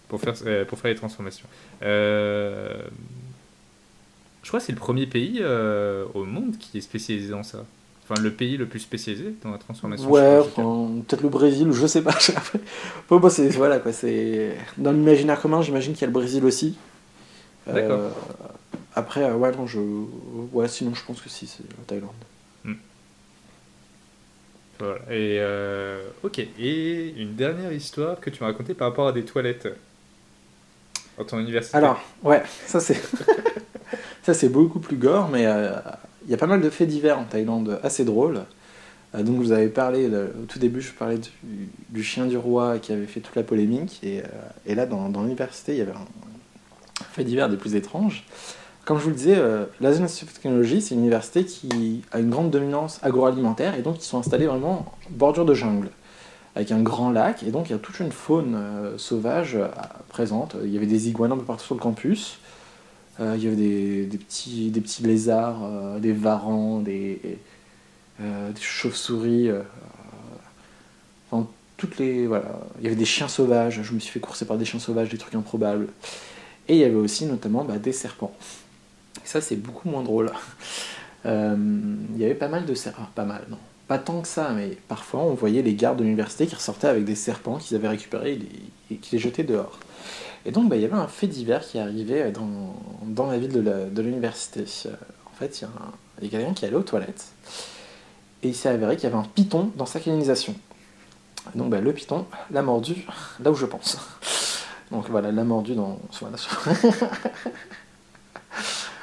[0.08, 1.46] Pour faire, euh, pour faire les transformations.
[1.82, 2.82] Euh,
[4.42, 5.42] je crois que c'est le premier pays
[6.14, 7.64] au monde qui est spécialisé dans ça.
[8.02, 12.02] Enfin, le pays le plus spécialisé dans la transformation Ouais, peut-être le Brésil, je sais
[12.02, 12.18] pas.
[13.08, 13.92] bon, bon, voilà quoi,
[14.78, 16.76] dans l'imaginaire commun, j'imagine qu'il y a le Brésil aussi.
[17.66, 18.10] D'accord.
[18.96, 19.78] après, ouais, non, je,
[20.52, 22.10] ouais, sinon je pense que si, c'est la Thaïlande.
[24.80, 24.98] Voilà.
[25.10, 26.38] Et euh, ok.
[26.58, 29.68] Et une dernière histoire que tu m'as racontée par rapport à des toilettes
[31.18, 31.76] dans ton université.
[31.76, 33.00] Alors, ouais, ça c'est
[34.22, 35.72] ça c'est beaucoup plus gore, mais euh,
[36.24, 38.42] il y a pas mal de faits divers en Thaïlande assez drôles.
[39.14, 41.18] Euh, donc vous avez parlé au tout début, je parlais
[41.88, 45.72] du, chien du roi qui avait fait toute la polémique, et, euh, là dans l'université
[45.72, 46.06] il y avait un
[47.12, 48.24] fait divers des plus étranges.
[48.84, 52.18] Comme je vous le disais, euh, l'Asian Institute of Technology c'est une université qui a
[52.18, 55.90] une grande dominance agroalimentaire et donc ils sont installés vraiment en bordure de jungle
[56.54, 59.68] avec un grand lac, et donc il y a toute une faune euh, sauvage euh,
[60.08, 60.56] présente.
[60.64, 62.38] Il y avait des iguanes un peu partout sur le campus,
[63.20, 65.60] Euh, il y avait des, petits, des petits lézards,
[66.00, 67.38] des varans, des,
[68.60, 69.50] chauves-souris,
[71.30, 72.60] enfin, toutes les, voilà.
[72.78, 75.10] il y avait des chiens sauvages, je me suis fait courser par des chiens sauvages,
[75.10, 75.88] des trucs improbables.
[76.68, 78.32] Et il y avait aussi notamment bah, des serpents.
[79.24, 80.32] Ça c'est beaucoup moins drôle.
[81.26, 81.56] Euh,
[82.14, 83.58] il y avait pas mal de serpents, pas mal, non
[83.88, 87.04] pas tant que ça, mais parfois on voyait les gardes de l'université qui ressortaient avec
[87.04, 88.38] des serpents qu'ils avaient récupérés
[88.90, 89.80] et, qui les jetaient dehors.
[90.46, 93.50] Et donc bah, il y avait un fait divers qui arrivait dans, dans la ville
[93.92, 94.64] de l'université.
[94.86, 94.90] Euh,
[95.26, 95.92] En fait, il y a, un-
[96.22, 97.26] il y a quelqu'un qui allait aux toilettes
[98.44, 100.54] et il s'est avéré qu'il y avait un python dans sa canalisation.
[101.56, 103.04] Donc bah, le python l'a mordu
[103.42, 103.98] là où je pense.
[104.92, 105.98] Donc voilà, l'a mordu dans.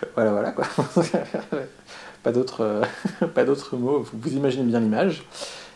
[0.16, 0.66] Voilà, voilà, quoi.
[2.24, 2.84] pas d'autres euh,
[3.36, 5.24] pas d'autres mots, vous, imaginez bien l'image.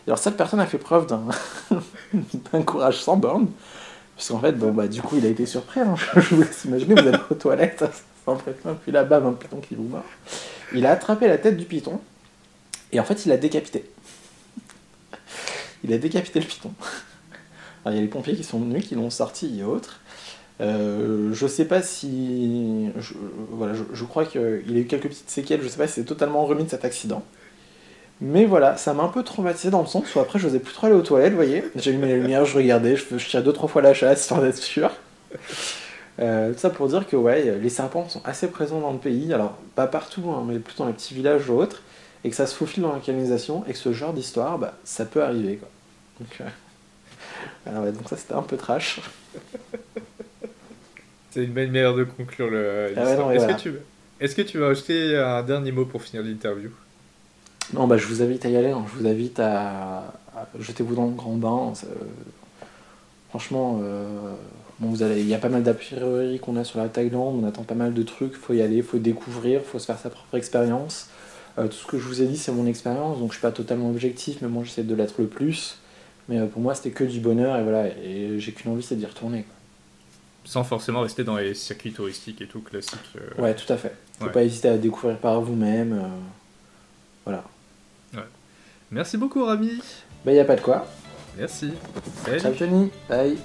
[0.06, 3.48] Alors cette personne a fait preuve d'un courage sans borne,
[4.16, 5.94] puisqu'en fait, bon bah du coup il a été surpris, hein.
[6.16, 7.84] je vous laisse imaginer, vous allez aux toilettes,
[8.24, 10.04] sans pression, puis là-bas un python qui vous mord.
[10.74, 12.00] Il a attrapé la tête du python,
[12.90, 13.90] et en fait il l'a décapité.
[15.84, 16.72] Il a décapité le python.
[17.84, 20.00] Alors il y a les pompiers qui sont venus, qui l'ont sorti et autres.
[20.60, 22.90] Euh, je sais pas si.
[23.50, 26.44] Voilà, je, crois qu'il a eu quelques petites séquelles, je sais pas si c'est totalement
[26.44, 27.22] remis de cet accident.
[28.20, 30.72] Mais voilà, ça m'a un peu traumatisé dans le sens où après je n'osais plus
[30.72, 31.64] trop aller aux toilettes, vous voyez.
[31.74, 34.40] J'ai mis les lumières, je regardais, je, je tirais deux trois fois la chasse histoire
[34.40, 34.90] d'être sûr.
[36.18, 39.32] Euh, tout ça pour dire que ouais, les serpents sont assez présents dans le pays,
[39.32, 41.82] alors pas partout, hein, mais plutôt dans les petits villages ou autres,
[42.24, 45.04] et que ça se faufile dans la canalisation, et que ce genre d'histoire, bah, ça
[45.04, 45.56] peut arriver.
[45.56, 45.68] Quoi.
[46.20, 46.40] Donc,
[47.66, 49.00] euh, ça c'était un peu trash.
[51.32, 53.54] C'est une bonne manière de conclure le- Ah ouais, non, Est-ce voilà.
[53.54, 53.72] que tu
[54.20, 56.70] est-ce que tu vas ajouter un dernier mot pour finir l'interview?
[57.74, 58.84] Non, bah, je vous invite à y aller, hein.
[58.94, 59.98] je vous invite à,
[60.36, 61.74] à- jetez-vous dans le grand bain.
[61.74, 61.86] ça-
[63.30, 64.06] franchement, euh,
[64.78, 67.42] bon, vous allez, il y a pas mal d'a priori qu'on a sur la Thaïlande,
[67.42, 70.10] on attend pas mal de trucs, faut y aller, faut découvrir, faut se faire sa
[70.10, 71.08] propre expérience.
[71.58, 73.52] Euh, tout ce que je vous ai dit, c'est mon expérience, donc je suis pas
[73.52, 75.78] totalement objectif, mais moi j'essaie de l'être le plus.
[76.28, 78.94] Mais euh, pour moi, c'était que du bonheur, et voilà, et j'ai qu'une envie, c'est
[78.96, 79.42] d'y retourner.
[79.42, 79.54] quoi.
[80.44, 82.98] Sans forcément rester dans les circuits touristiques et tout classiques.
[83.16, 83.40] euh.
[83.42, 83.94] Ouais, tout à fait.
[84.18, 84.32] Faut Ouais.
[84.32, 85.92] pas hésiter à découvrir par vous-même.
[85.92, 86.08] euh,
[87.24, 87.44] voilà.
[88.90, 89.70] Merci beaucoup, Rami.
[90.24, 90.86] Bah, y a pas de quoi.
[91.38, 91.72] Merci.
[92.26, 92.40] Salut.
[92.40, 92.90] Ciao, Tony.
[93.08, 93.38] Bye.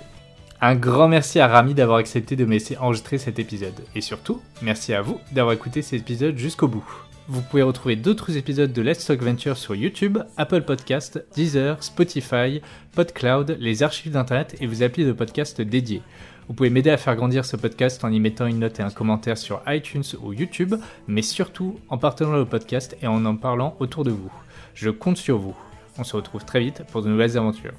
[0.59, 3.75] Un grand merci à Rami d'avoir accepté de me laisser enregistrer cet épisode.
[3.95, 6.85] Et surtout, merci à vous d'avoir écouté cet épisode jusqu'au bout.
[7.29, 12.61] Vous pouvez retrouver d'autres épisodes de Let's Talk Venture sur YouTube, Apple Podcast, Deezer, Spotify,
[12.93, 16.01] PodCloud, les archives d'internet et vos applis de podcast dédiés.
[16.47, 18.89] Vous pouvez m'aider à faire grandir ce podcast en y mettant une note et un
[18.89, 20.75] commentaire sur iTunes ou YouTube,
[21.07, 24.31] mais surtout en partageant le podcast et en en parlant autour de vous.
[24.73, 25.55] Je compte sur vous.
[25.97, 27.73] On se retrouve très vite pour de nouvelles aventures.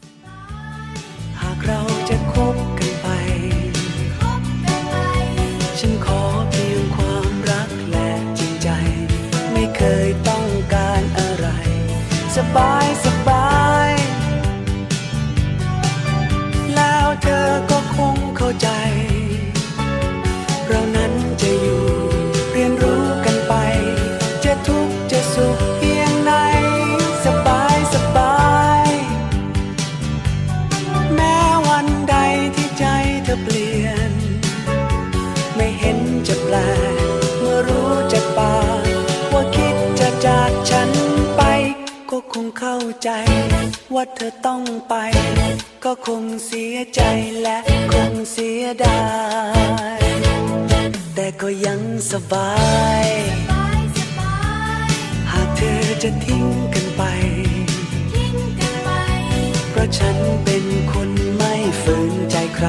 [18.60, 18.68] ใจ
[20.66, 21.84] เรานั้นจะอยู่
[22.52, 23.54] เรียนรู้กันไป
[24.44, 26.30] จะทุกข์จะสุขเพียงไห
[27.24, 28.38] สบายสบา
[28.84, 28.88] ย
[31.14, 31.36] แม้
[31.68, 32.16] วันใด
[32.56, 32.86] ที่ใจ
[33.24, 34.12] เธอเปลี่ยน
[35.56, 35.98] ไม่เห็น
[36.28, 36.56] จะแปล
[36.94, 36.96] ก
[37.38, 38.56] เมื่อรู้จะปา
[39.32, 40.90] ว่าคิดจะจากฉัน
[41.36, 41.42] ไป
[42.10, 43.10] ก็คงเข้าใจ
[43.94, 44.94] ว่าเธอต้องไป
[45.84, 47.02] ก็คงเสียใจ
[47.42, 47.58] และ
[47.92, 49.02] คงเสียดา
[49.98, 50.02] ย
[51.14, 51.80] แต่ก็ยัง
[52.10, 52.52] สบา
[53.04, 53.06] ย
[55.32, 57.02] หากเธอจะทิ้งกันไป
[59.70, 62.68] เพราะฉันเป็นคนไม่ฝืนใจใคร